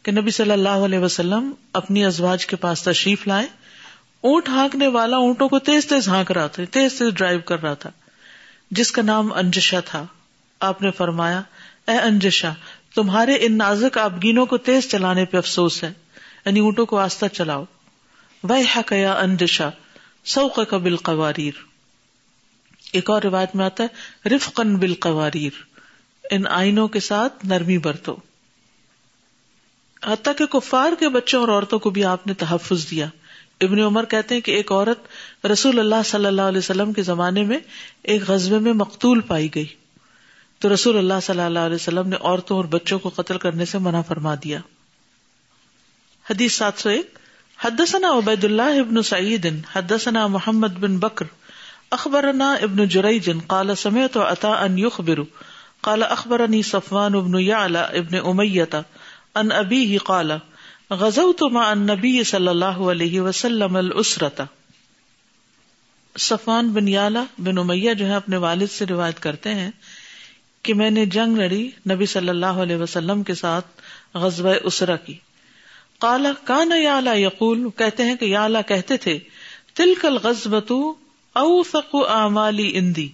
کہ 0.02 0.12
نبی 0.12 0.30
صلی 0.30 0.50
اللہ 0.50 0.84
علیہ 0.84 0.98
وسلم 0.98 1.52
اپنی 1.72 2.04
ازواج 2.04 2.46
کے 2.46 2.56
پاس 2.56 2.82
تشریف 2.82 3.26
لائے۔ 3.26 3.46
اونٹ 4.20 4.48
ہانکنے 4.48 4.86
والا 4.86 5.16
اونٹوں 5.16 5.48
کو 5.48 5.58
تیز 5.58 5.86
تیز 5.86 6.08
ہانک 6.08 6.32
رہا 6.32 6.46
تھا، 6.46 6.62
تیز 6.70 6.98
تیز 6.98 7.14
ڈرائیو 7.14 7.40
کر 7.40 7.62
رہا 7.62 7.74
تھا، 7.74 7.90
جس 8.70 8.92
کا 8.92 9.02
نام 9.02 9.32
انجشا 9.32 9.80
تھا۔ 9.80 10.04
آپ 10.60 10.82
نے 10.82 10.90
فرمایا، 10.90 11.42
اے 11.88 11.98
انجشا 11.98 12.52
تمہارے 12.94 13.34
ان 13.40 13.58
نازک 13.58 13.98
آبگینوں 13.98 14.46
کو 14.46 14.56
تیز 14.56 14.88
چلانے 14.90 15.24
پہ 15.24 15.36
افسوس 15.36 15.84
ہے۔ 15.84 15.92
یعنی 16.46 16.60
اونٹوں 16.60 16.86
کو 16.86 16.98
آستہ 16.98 17.26
چلاؤ۔ 17.26 17.64
وہ 18.42 18.78
حقیا 18.78 19.12
انجشا 19.12 19.70
سوق 20.24 20.58
کا 20.68 20.76
بال 20.76 20.96
قواریر 20.96 21.52
ایک 22.92 23.10
اور 23.10 23.22
روایت 23.22 23.56
میں 23.56 23.64
آتا 23.64 23.84
ہے 23.84 24.28
رفقن 24.28 24.76
بال 24.76 24.94
قواریر 24.94 25.50
ان 26.30 26.46
آئینوں 26.46 26.88
کے 26.88 27.00
ساتھ 27.00 27.46
نرمی 27.46 27.78
برتو۔ 27.78 28.16
حتیٰ 30.04 30.32
کہ 30.36 30.46
کفار 30.46 30.92
کے 31.00 31.08
بچوں 31.08 31.40
اور 31.40 31.48
عورتوں 31.48 31.78
کو 31.78 31.90
بھی 31.90 32.04
آپ 32.04 32.26
نے 32.26 32.34
تحفظ 32.34 32.90
دیا۔ 32.90 33.06
ابن 33.60 33.78
عمر 33.78 34.04
کہتے 34.04 34.34
ہیں 34.34 34.42
کہ 34.42 34.50
ایک 34.50 34.72
عورت 34.72 34.98
رسول 35.46 35.78
اللہ 35.78 36.02
صلی 36.04 36.26
اللہ 36.26 36.42
علیہ 36.42 36.58
وسلم 36.58 36.92
کے 36.92 37.02
زمانے 37.02 37.42
میں 37.42 37.58
ایک 38.02 38.22
غزبے 38.28 38.58
میں 38.58 38.72
مقتول 38.72 39.20
پائی 39.20 39.54
گئی۔ 39.54 39.66
تو 40.58 40.74
رسول 40.74 40.98
اللہ 40.98 41.14
صلی 41.22 41.40
اللہ 41.40 41.58
علیہ 41.58 41.74
وسلم 41.74 42.08
نے 42.08 42.16
عورتوں 42.20 42.56
اور 42.56 42.64
بچوں 42.64 42.98
کو 42.98 43.08
قتل 43.08 43.38
کرنے 43.38 43.64
سے 43.64 43.78
منع 43.78 44.00
فرما 44.00 44.34
دیا۔ 44.34 44.58
حدیث 46.30 46.54
سات 46.54 46.72
سو 46.78 46.88
ایک۔ 46.88 47.18
حدثنا 47.64 48.08
عبید 48.08 48.44
اللہ 48.44 48.62
ابن 48.62 49.02
سعید، 49.02 49.46
حدثنا 49.76 50.26
محمد 50.26 50.68
بن 50.68 50.98
بکر۔ 50.98 51.24
اخبرنا 51.90 52.52
ابن 52.52 52.88
جریج، 52.88 53.30
قال 53.46 53.74
سمعت 53.74 54.16
عطا 54.16 54.52
ان 54.52 54.78
يخبر 54.78 55.18
قال 55.80 56.02
اخبرني 56.02 56.62
صفوان 56.62 57.14
ابن 57.14 57.38
يعلى 57.38 57.98
ابن 57.98 58.16
امیہ۔ 58.24 58.62
ان 59.34 59.52
ابیہ 59.52 59.98
قال، 59.98 60.32
غزوت 60.90 61.42
مع 61.42 61.66
النبی 61.66 62.24
صلی 62.24 62.48
اللہ 62.48 62.64
علیہ 62.64 63.20
وسلم 63.20 63.76
الاسرتا 63.76 64.44
صفوان 66.18 66.68
بن 66.68 66.88
یالا 66.88 67.24
بن 67.38 67.58
امیہ 67.58 67.94
جو 67.94 68.06
ہے 68.06 68.14
اپنے 68.14 68.36
والد 68.36 68.66
سے 68.70 68.86
روایت 68.86 69.20
کرتے 69.20 69.54
ہیں 69.54 69.70
کہ 70.62 70.74
میں 70.74 70.90
نے 70.90 71.06
جنگ 71.06 71.36
لڑی 71.36 71.70
نبی 71.90 72.06
صلی 72.06 72.28
اللہ 72.28 72.46
علیہ 72.46 72.76
وسلم 72.76 73.22
کے 73.22 73.34
ساتھ 73.34 73.66
غزوہ 74.14 74.54
اسرا 74.64 74.96
کی۔ 74.96 75.18
کالا 76.04 76.32
کان 76.44 76.72
یا 76.72 77.00
یقول، 77.14 77.70
کہتے 77.76 78.04
ہیں 78.04 78.16
کہ 78.16 78.24
یا 78.24 78.48
کہتے 78.68 78.96
تھے 78.96 79.18
تل 79.74 79.94
کل 79.94 80.16
غزبت 80.16 80.72
او 81.34 81.62
اعمالی 82.08 82.78
اندی، 82.78 83.08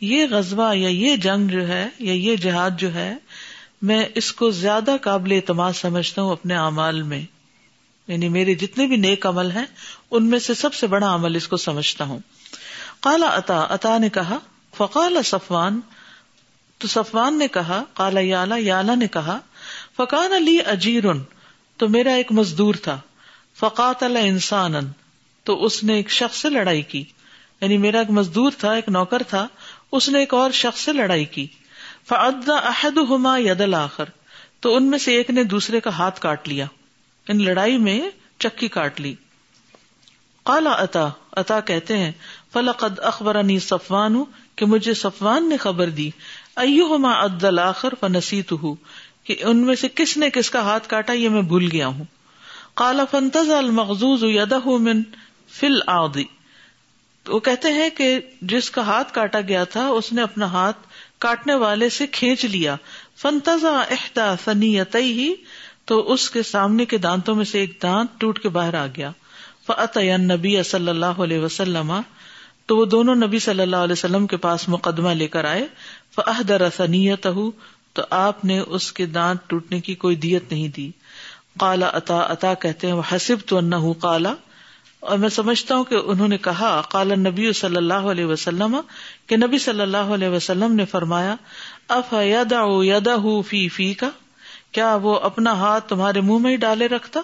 یہ 0.00 0.26
غزبہ 0.30 0.74
یا 0.74 0.88
یہ 0.88 1.16
جنگ 1.16 1.48
جو 1.48 1.68
ہے 1.68 1.88
یا 1.98 2.12
یہ 2.12 2.36
جہاد 2.36 2.70
جو 2.78 2.94
ہے، 2.94 3.14
میں 3.82 4.04
اس 4.14 4.32
کو 4.32 4.50
زیادہ 4.50 4.96
قابل 5.00 5.32
اعتماد 5.32 5.72
سمجھتا 5.72 6.22
ہوں 6.22 6.32
اپنے 6.32 6.54
اعمال 6.54 7.02
میں۔ 7.02 7.22
یعنی 8.08 8.28
میرے 8.28 8.54
جتنے 8.54 8.86
بھی 8.86 8.96
نیک 8.96 9.26
عمل 9.26 9.50
ہیں، 9.50 9.66
ان 10.10 10.26
میں 10.30 10.38
سے 10.38 10.54
سب 10.54 10.74
سے 10.74 10.86
بڑا 10.86 11.14
عمل 11.14 11.36
اس 11.36 11.48
کو 11.48 11.56
سمجھتا 11.56 12.04
ہوں۔ 12.04 12.18
کالا 13.00 13.26
اتا 13.26 13.60
اتا 13.60 13.98
نے 13.98 14.08
کہا 14.08 14.38
فقال 14.76 15.22
صفوان، 15.24 15.80
تو 16.78 16.88
صفوان 16.88 17.38
نے 17.38 17.48
کہا 17.48 17.84
کالا 17.94 18.20
یالا 18.20 18.56
یالا 18.56 18.94
نے 18.94 19.06
کہا 19.06 19.38
فقان 19.96 20.32
علی 20.32 20.58
اجیر 20.66 21.04
تو 21.76 21.88
میرا 21.88 22.12
ایک 22.12 22.32
مزدور 22.32 22.74
تھا۔ 22.74 23.00
فقات 23.56 24.02
اللہ 24.02 24.18
انسان 24.18 24.74
تو 25.44 25.64
اس 25.64 25.84
نے 25.84 25.94
ایک 25.94 26.10
شخص 26.10 26.36
سے 26.36 26.50
لڑائی 26.50 26.82
کی۔ 26.82 27.04
یعنی 27.60 27.78
میرا 27.78 27.98
ایک 27.98 28.10
مزدور 28.10 28.52
تھا، 28.58 28.72
ایک 28.72 28.88
نوکر 28.88 29.22
تھا، 29.22 29.48
اس 29.92 30.08
نے 30.08 30.18
ایک 30.18 30.34
اور 30.34 30.50
شخص 30.50 30.80
سے 30.80 30.92
لڑائی 30.92 31.24
کی۔ 31.24 31.46
فعدا 32.08 32.68
عہد 32.68 32.96
ہوما 32.96 33.38
ید 33.38 33.60
الآخر، 33.60 34.04
تو 34.60 34.76
ان 34.76 34.90
میں 34.90 34.98
سے 34.98 35.16
ایک 35.16 35.30
نے 35.30 35.44
دوسرے 35.44 35.80
کا 35.80 35.90
ہاتھ 35.90 36.20
کاٹ 36.20 36.48
لیا۔ 36.48 36.66
ان 37.28 37.44
لڑائی 37.44 37.78
میں 37.78 38.10
چکی 38.38 38.68
کاٹ 38.68 39.00
لی۔ 39.00 39.14
کالا 40.44 40.70
اتا 40.70 41.08
اتا 41.32 41.60
کہتے 41.60 41.98
ہیں، 41.98 42.12
فلقد 42.52 43.00
اخبر 43.00 43.36
انی 43.36 43.58
صفوان، 43.58 44.24
کہ 44.56 44.66
مجھے 44.66 44.94
صفوان 44.94 45.48
نے 45.48 45.56
خبر 45.56 45.88
دی۔ 45.88 46.10
ایوہما 46.56 47.24
عد 47.24 47.44
الآخر 47.44 47.88
فنسیتہ 48.00 48.54
کہ 49.24 49.36
ان 49.42 49.56
میں 49.56 49.74
سے 49.74 49.88
کس 49.94 50.16
نے 50.16 50.30
کس 50.30 50.50
کا 50.50 50.60
ہاتھ 50.60 50.88
کاٹا 50.88 51.12
یہ 51.12 51.28
میں 51.28 51.42
بھول 51.42 51.68
گیا 51.72 51.86
ہوں۔ 51.86 52.04
کالا 52.74 53.04
فنتز 53.04 53.50
المغزوز 53.50 54.24
یدہ 54.24 54.66
من 54.66 55.02
فل 55.48 55.80
آدی 55.86 56.24
وہ 57.28 57.40
کہتے 57.40 57.68
ہیں 57.68 57.90
کہ 57.90 58.20
جس 58.40 58.70
کا 58.70 58.82
ہاتھ 58.82 59.12
کاٹا 59.12 59.40
گیا 59.40 59.64
تھا، 59.64 59.86
اس 59.86 60.12
نے 60.12 60.22
اپنا 60.22 60.46
ہاتھ 60.46 60.76
کاٹنے 61.18 61.54
والے 61.54 61.88
سے 61.88 62.06
کھینچ 62.06 62.44
لیا۔ 62.44 62.76
فنتزا 63.16 63.82
احدا 63.90 64.34
سنیت 64.44 64.94
ہی 64.94 65.34
تو 65.84 66.12
اس 66.12 66.30
کے 66.30 66.42
سامنے 66.42 66.84
کے 66.84 66.98
دانتوں 66.98 67.34
میں 67.34 67.44
سے 67.44 67.60
ایک 67.60 67.78
دانت 67.82 68.10
ٹوٹ 68.18 68.38
کے 68.38 68.48
باہر 68.48 68.74
آ 68.74 68.86
گیا۔ 68.86 69.10
فعت 69.66 69.98
نبی 69.98 70.62
صلی 70.62 70.88
اللہ 70.88 71.06
علیہ 71.06 71.38
وسلم، 71.38 72.00
تو 72.66 72.76
وہ 72.76 72.84
دونوں 72.84 73.14
نبی 73.14 73.38
صلی 73.38 73.62
اللہ 73.62 73.76
علیہ 73.76 73.92
وسلم 73.92 74.26
کے 74.26 74.36
پاس 74.36 74.68
مقدمہ 74.68 75.10
لے 75.10 75.28
کر 75.28 75.44
آئے۔ 75.44 75.66
فہدر 76.14 76.68
سنیت 76.76 77.26
تو 77.94 78.02
آپ 78.10 78.44
نے 78.44 78.58
اس 78.58 78.92
کے 78.92 79.06
دانت 79.06 79.48
ٹوٹنے 79.50 79.80
کی 79.80 79.94
کوئی 79.94 80.16
دیت 80.16 80.52
نہیں 80.52 80.68
دی۔ 80.68 80.90
کالا 81.60 81.86
اتا 81.86 82.18
اتا 82.18 82.54
کہتے 82.54 82.90
ہیں 82.90 83.00
حسب 83.12 83.36
تو 83.46 83.56
انہ 83.56 83.92
کالا 84.02 84.34
اور 85.00 85.18
میں 85.18 85.28
سمجھتا 85.28 85.76
ہوں 85.76 85.84
کہ 85.84 85.94
انہوں 86.04 86.28
نے 86.28 86.38
کہا 86.38 86.80
کالا 86.90 87.14
نبی 87.14 87.52
صلی 87.52 87.76
اللہ 87.76 88.08
علیہ 88.12 88.24
وسلم، 88.24 88.76
کہ 89.26 89.36
نبی 89.36 89.58
صلی 89.58 89.80
اللہ 89.80 90.12
علیہ 90.14 90.28
وسلم 90.28 90.74
نے 90.74 90.84
فرمایا 90.84 91.34
اف 91.88 92.12
یدا 92.12 92.62
یدا 92.84 93.16
فی 93.48 93.68
فی 93.68 93.92
کا 93.94 94.10
کیا 94.72 94.94
وہ 95.02 95.18
اپنا 95.20 95.52
ہاتھ 95.52 95.88
تمہارے 95.88 96.20
منہ 96.20 96.38
میں 96.38 96.50
ہی 96.50 96.56
ڈالے 96.56 96.88
رکھتا؟ 96.88 97.20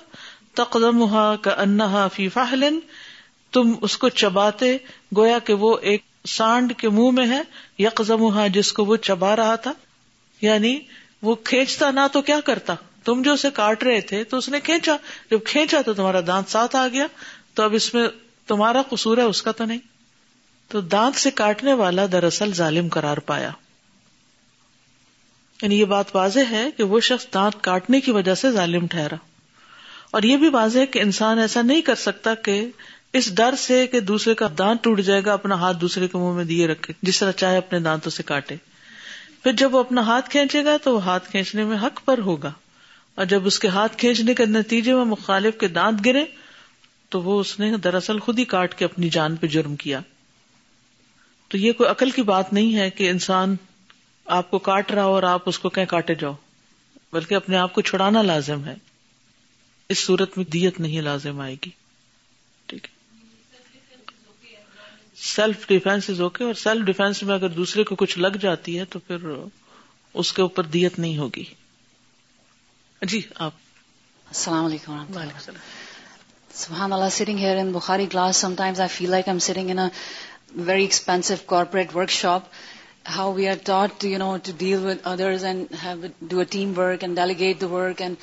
تقدم 0.54 1.04
کا 1.42 1.50
انہا 1.50 2.06
فی 2.12 2.28
فاہلن 2.28 2.78
تم 3.52 3.72
اس 3.80 3.96
کو 3.98 4.08
چباتے، 4.08 4.76
گویا 5.16 5.38
کہ 5.38 5.54
وہ 5.54 5.76
ایک 5.78 6.02
سانڈ 6.28 6.72
کے 6.78 6.88
منہ 6.88 7.10
میں 7.10 7.26
ہے 7.26 7.42
یکزم 7.78 8.46
جس 8.52 8.72
کو 8.72 8.84
وہ 8.84 8.96
چبا 8.96 9.36
رہا 9.36 9.54
تھا۔ 9.54 9.72
یعنی 10.40 10.80
وہ 11.22 11.34
کھینچتا 11.34 11.90
نہ 11.90 12.00
تو 12.12 12.22
کیا 12.22 12.40
کرتا؟ 12.44 12.74
تم 13.04 13.22
جو 13.22 13.32
اسے 13.32 13.50
کاٹ 13.50 13.82
رہے 13.82 14.00
تھے 14.00 14.24
تو 14.24 14.36
اس 14.36 14.48
نے 14.48 14.60
کھینچا۔ 14.60 14.96
جب 15.30 15.38
کھینچا 15.44 15.80
تو 15.86 15.94
تمہارا 15.94 16.20
دانت 16.26 16.50
ساتھ 16.50 16.76
آ 16.76 16.88
گیا۔ 16.88 17.06
تو 17.54 17.62
اب 17.62 17.74
اس 17.74 17.94
میں 17.94 18.08
تمہارا 18.46 18.82
قصور 18.82 19.18
ہے، 19.18 19.22
اس 19.22 19.42
کا 19.42 19.52
تو 19.52 19.64
نہیں۔ 19.64 19.78
تو 20.68 20.80
دانت 20.80 21.16
سے 21.16 21.30
کاٹنے 21.30 21.72
والا 21.72 22.06
دراصل 22.12 22.52
ظالم 22.52 22.88
قرار 22.88 23.16
پایا۔ 23.16 23.50
یعنی 25.62 25.80
یہ 25.80 25.84
بات 25.84 26.16
واضح 26.16 26.40
ہے 26.50 26.70
کہ 26.76 26.82
وہ 26.82 27.00
شخص 27.00 27.26
دانت 27.34 27.64
کاٹنے 27.64 28.00
کی 28.00 28.10
وجہ 28.10 28.34
سے 28.34 28.52
ظالم 28.52 28.86
ٹھہرا۔ 28.86 29.16
اور 30.10 30.22
یہ 30.22 30.36
بھی 30.36 30.48
واضح 30.48 30.78
ہے 30.78 30.86
کہ 30.86 30.98
انسان 30.98 31.38
ایسا 31.38 31.62
نہیں 31.62 31.80
کر 31.80 31.94
سکتا 31.94 32.34
کہ 32.34 32.68
اس 33.12 33.34
ڈر 33.34 33.54
سے 33.54 33.86
کہ 33.86 34.00
دوسرے 34.00 34.34
کا 34.34 34.48
دانت 34.58 34.84
ٹوٹ 34.84 35.00
جائے 35.00 35.24
گا، 35.24 35.32
اپنا 35.32 35.54
ہاتھ 35.54 35.76
دوسرے 35.76 36.08
کے 36.08 36.18
منہ 36.18 36.32
میں 36.32 36.44
دیے 36.44 36.66
رکھے، 36.66 36.94
جس 37.02 37.18
طرح 37.18 37.32
چاہے 37.32 37.56
اپنے 37.56 37.80
دانتوں 37.80 38.10
سے 38.10 38.22
کاٹے۔ 38.22 38.56
پھر 39.42 39.52
جب 39.52 39.74
وہ 39.74 39.80
اپنا 39.80 40.00
ہاتھ 40.00 40.30
کھینچے 40.30 40.64
گا 40.64 40.76
تو 40.76 40.94
وہ 40.94 41.04
ہاتھ 41.04 41.30
کھینچنے 41.30 41.64
میں 41.64 41.76
حق 41.82 42.00
پر 42.04 42.18
ہوگا۔ 42.18 42.52
اور 43.14 43.24
جب 43.24 43.46
اس 43.46 43.58
کے 43.58 43.68
ہاتھ 43.68 43.96
کھینچنے 43.96 44.34
کے 44.34 44.46
نتیجے 44.46 44.94
میں 44.94 45.04
مخالف 45.04 45.58
کے 45.60 45.68
دانت 45.68 46.06
گرے، 46.06 46.24
تو 47.08 47.22
وہ 47.22 47.40
اس 47.40 47.58
نے 47.60 47.76
دراصل 47.76 48.18
خود 48.18 48.38
ہی 48.38 48.44
کاٹ 48.44 48.74
کے 48.74 48.84
اپنی 48.84 49.08
جان 49.08 49.36
پہ 49.36 49.46
جرم 49.46 49.76
کیا۔ 49.76 50.00
تو 51.48 51.58
یہ 51.58 51.72
کوئی 51.72 51.90
عقل 51.90 52.10
کی 52.10 52.22
بات 52.22 52.52
نہیں 52.52 52.76
ہے 52.76 52.90
کہ 52.90 53.10
انسان 53.10 53.56
آپ 54.24 54.50
کو 54.50 54.58
کاٹ 54.58 54.92
رہا 54.92 55.04
ہو 55.04 55.14
اور 55.14 55.22
آپ 55.22 55.42
اس 55.46 55.58
کو 55.58 55.68
کہیں 55.68 55.86
کاٹے 55.86 56.14
جاؤ، 56.14 56.34
بلکہ 57.12 57.34
اپنے 57.34 57.56
آپ 57.56 57.74
کو 57.74 57.80
چھڑانا 57.80 58.22
لازم 58.22 58.64
ہے۔ 58.64 58.74
اس 59.88 59.98
صورت 59.98 60.36
میں 60.36 60.44
دیت 60.44 60.80
نہیں 60.80 61.00
لازم 61.00 61.40
آئے 61.40 61.54
گی 61.54 61.70
ٹھیک 62.66 62.84
ہے 62.84 63.00
سیلف 65.22 65.68
ڈیفینس 65.68 66.10
از 66.10 66.20
اوکے 66.20 66.44
اور 66.44 66.54
سیلف 66.54 66.84
ڈیفینس 66.86 67.22
میں 67.22 67.34
اگر 67.34 67.48
دوسرے 67.48 67.84
کو 67.84 67.94
کچھ 67.94 68.18
لگ 68.18 68.36
جاتی 68.40 68.78
ہے 68.78 68.84
تو 68.84 68.98
پھر 68.98 69.26
اس 70.14 70.32
کے 70.32 70.42
اوپر 70.42 70.64
دیت 70.64 70.98
نہیں 70.98 71.18
ہوگی۔ 71.18 71.44
جی 73.02 73.20
آپ۔ 73.34 73.52
السلام 74.26 74.64
علیکم 74.64 75.04
سبحان 76.54 76.92
اللہ 76.92 77.08
sitting 77.12 77.38
here 77.38 77.56
in 77.56 77.72
Bukhari 77.72 78.06
class 78.06 78.36
sometimes 78.54 78.80
I 78.80 78.88
feel 78.88 79.10
like 79.10 79.28
I'm 79.28 79.38
sitting 79.38 79.70
in 79.70 79.78
very 80.56 80.82
expensive 80.82 81.34
corporate 81.46 81.96
workshop 82.10 82.42
how 83.04 83.30
we 83.30 83.48
are 83.48 83.56
taught, 83.56 84.02
you 84.04 84.18
know, 84.18 84.38
to 84.38 84.52
deal 84.52 84.84
with 84.84 85.00
others 85.04 85.42
and 85.42 85.68
do 86.26 86.40
a 86.40 86.46
teamwork 86.46 87.02
and 87.02 87.16
delegate 87.16 87.60
the 87.60 87.68
work. 87.68 88.00
And 88.00 88.16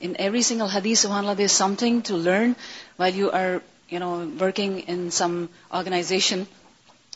in 0.00 0.16
every 0.16 0.42
single 0.42 0.68
hadith, 0.68 0.98
subhanAllah, 0.98 1.36
there's 1.36 1.52
something 1.52 2.02
to 2.02 2.16
learn 2.16 2.56
while 2.96 3.12
you 3.12 3.30
are, 3.30 3.62
you 3.88 3.98
know, 3.98 4.30
working 4.38 4.80
in 4.80 5.10
some 5.10 5.48
organization. 5.72 6.46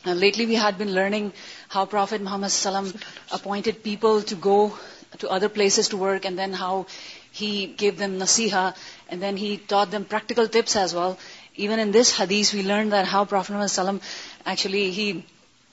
Lately 0.05 0.47
we 0.47 0.55
had 0.55 0.79
been 0.79 0.95
learning 0.95 1.33
how 1.69 1.85
Prophet 1.87 2.21
Muhammad 2.21 2.51
sallam 2.51 2.95
appointed 3.33 3.83
people 3.83 4.23
to 4.23 4.35
go 4.35 4.73
to 5.19 5.29
other 5.29 5.49
places 5.49 5.89
to 5.89 5.97
work, 5.97 6.25
and 6.25 6.39
then 6.39 6.53
how 6.53 6.87
he 7.33 7.67
gave 7.67 7.99
them 7.99 8.19
nasiha, 8.19 8.77
and 9.09 9.23
then 9.23 9.37
he 9.37 9.57
taught 9.57 9.91
them 9.91 10.05
practical 10.05 10.47
tips 10.47 10.77
as 10.77 10.95
well. 10.95 11.19
Even 11.57 11.81
in 11.81 11.91
this 11.91 12.15
hadith, 12.17 12.53
we 12.55 12.63
learned 12.63 12.93
that 12.93 13.07
how 13.07 13.25
Prophet 13.25 13.53
Muhammad 13.53 13.71
sallam 13.71 14.01
actually 14.47 14.91
he 14.91 15.25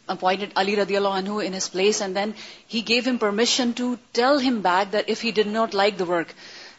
appointed 0.08 0.52
Ali 0.56 0.76
radiallahu 0.76 1.22
anhu 1.24 1.44
in 1.46 1.54
his 1.54 1.68
place, 1.70 2.02
and 2.02 2.16
then 2.16 2.34
he 2.68 2.82
gave 2.82 3.06
him 3.06 3.20
permission 3.20 3.74
to 3.74 4.00
tell 4.14 4.40
him 4.40 4.62
back 4.62 4.92
that 4.92 5.10
if 5.10 5.22
he 5.22 5.32
did 5.32 5.48
not 5.48 5.74
like 5.74 5.98
the 5.98 6.06
work. 6.06 6.34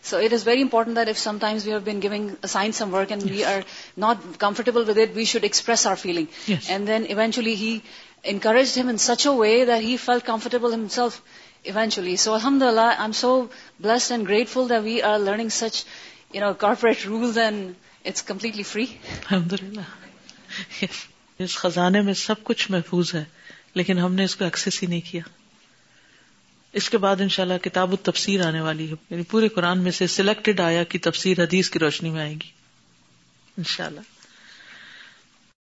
So 0.08 0.18
it 0.26 0.32
is 0.32 0.44
very 0.48 0.60
important 0.64 0.98
that 1.00 1.08
if 1.12 1.18
sometimes 1.18 1.64
we 1.66 1.72
have 1.72 1.84
been 1.84 2.36
assigned 2.48 2.74
some 2.74 2.92
work 2.92 3.10
and 3.10 3.30
we 3.30 3.44
are 3.52 3.62
not 3.96 4.38
comfortable 4.38 4.84
with 4.90 4.98
it, 5.04 5.14
we 5.14 5.24
should 5.24 5.48
express 5.48 5.86
our 5.86 5.96
feeling. 5.96 6.28
Yes. 6.46 6.68
And 6.70 6.86
then 6.86 7.06
eventually 7.14 7.54
he 7.56 7.82
encouraged 8.24 8.76
him 8.76 8.88
in 8.88 8.98
such 8.98 9.26
a 9.26 9.32
way 9.32 9.64
that 9.64 9.82
he 9.82 9.96
felt 9.96 10.24
comfortable 10.24 10.70
himself 10.70 11.20
eventually. 11.64 12.14
So 12.16 12.34
alhamdulillah, 12.34 12.94
I'm 12.98 13.12
so 13.12 13.50
blessed 13.80 14.12
and 14.12 14.26
grateful 14.26 14.68
that 14.68 14.84
we 14.84 15.02
are 15.02 15.18
learning 15.18 15.50
such, 15.50 15.84
corporate 16.58 17.04
rules, 17.06 17.36
and 17.36 17.74
it's 18.04 18.22
completely 18.22 18.62
free. 18.62 18.88
Alhamdulillah. 19.30 19.86
Yes. 20.80 21.06
اس 21.38 21.56
خزانے 21.58 22.00
میں 22.02 22.12
سب 22.16 22.44
کچھ 22.44 22.70
محفوظ 22.70 23.14
ہے 23.14 23.24
لیکن 23.74 23.98
ہم 23.98 24.14
نے 24.14 24.24
اس 24.24 24.36
کو 24.36 24.44
ایکسس 24.44 24.82
ہی 24.82 24.86
نہیں 24.86 25.00
کیا 25.10 25.22
اس 26.76 26.90
کے 26.90 26.98
بعد 26.98 27.20
انشاءاللہ 27.20 27.58
کتاب 27.58 27.92
و 27.92 27.96
تفسیر 27.96 28.46
آنے 28.46 28.60
والی 28.60 28.88
ہے۔ 28.88 28.94
یعنی 29.10 29.22
پورے 29.22 29.48
قرآن 29.48 29.78
میں 29.78 29.90
سے 29.90 30.06
سلیکٹڈ 30.06 30.60
آیا 30.60 30.82
کی 30.82 30.98
تفسیر 30.98 31.42
حدیث 31.42 31.70
کی 31.70 31.78
روشنی 31.78 32.10
میں 32.10 32.20
آئے 32.20 32.32
گی۔ 32.32 32.50
انشاءاللہ۔ 33.58 34.00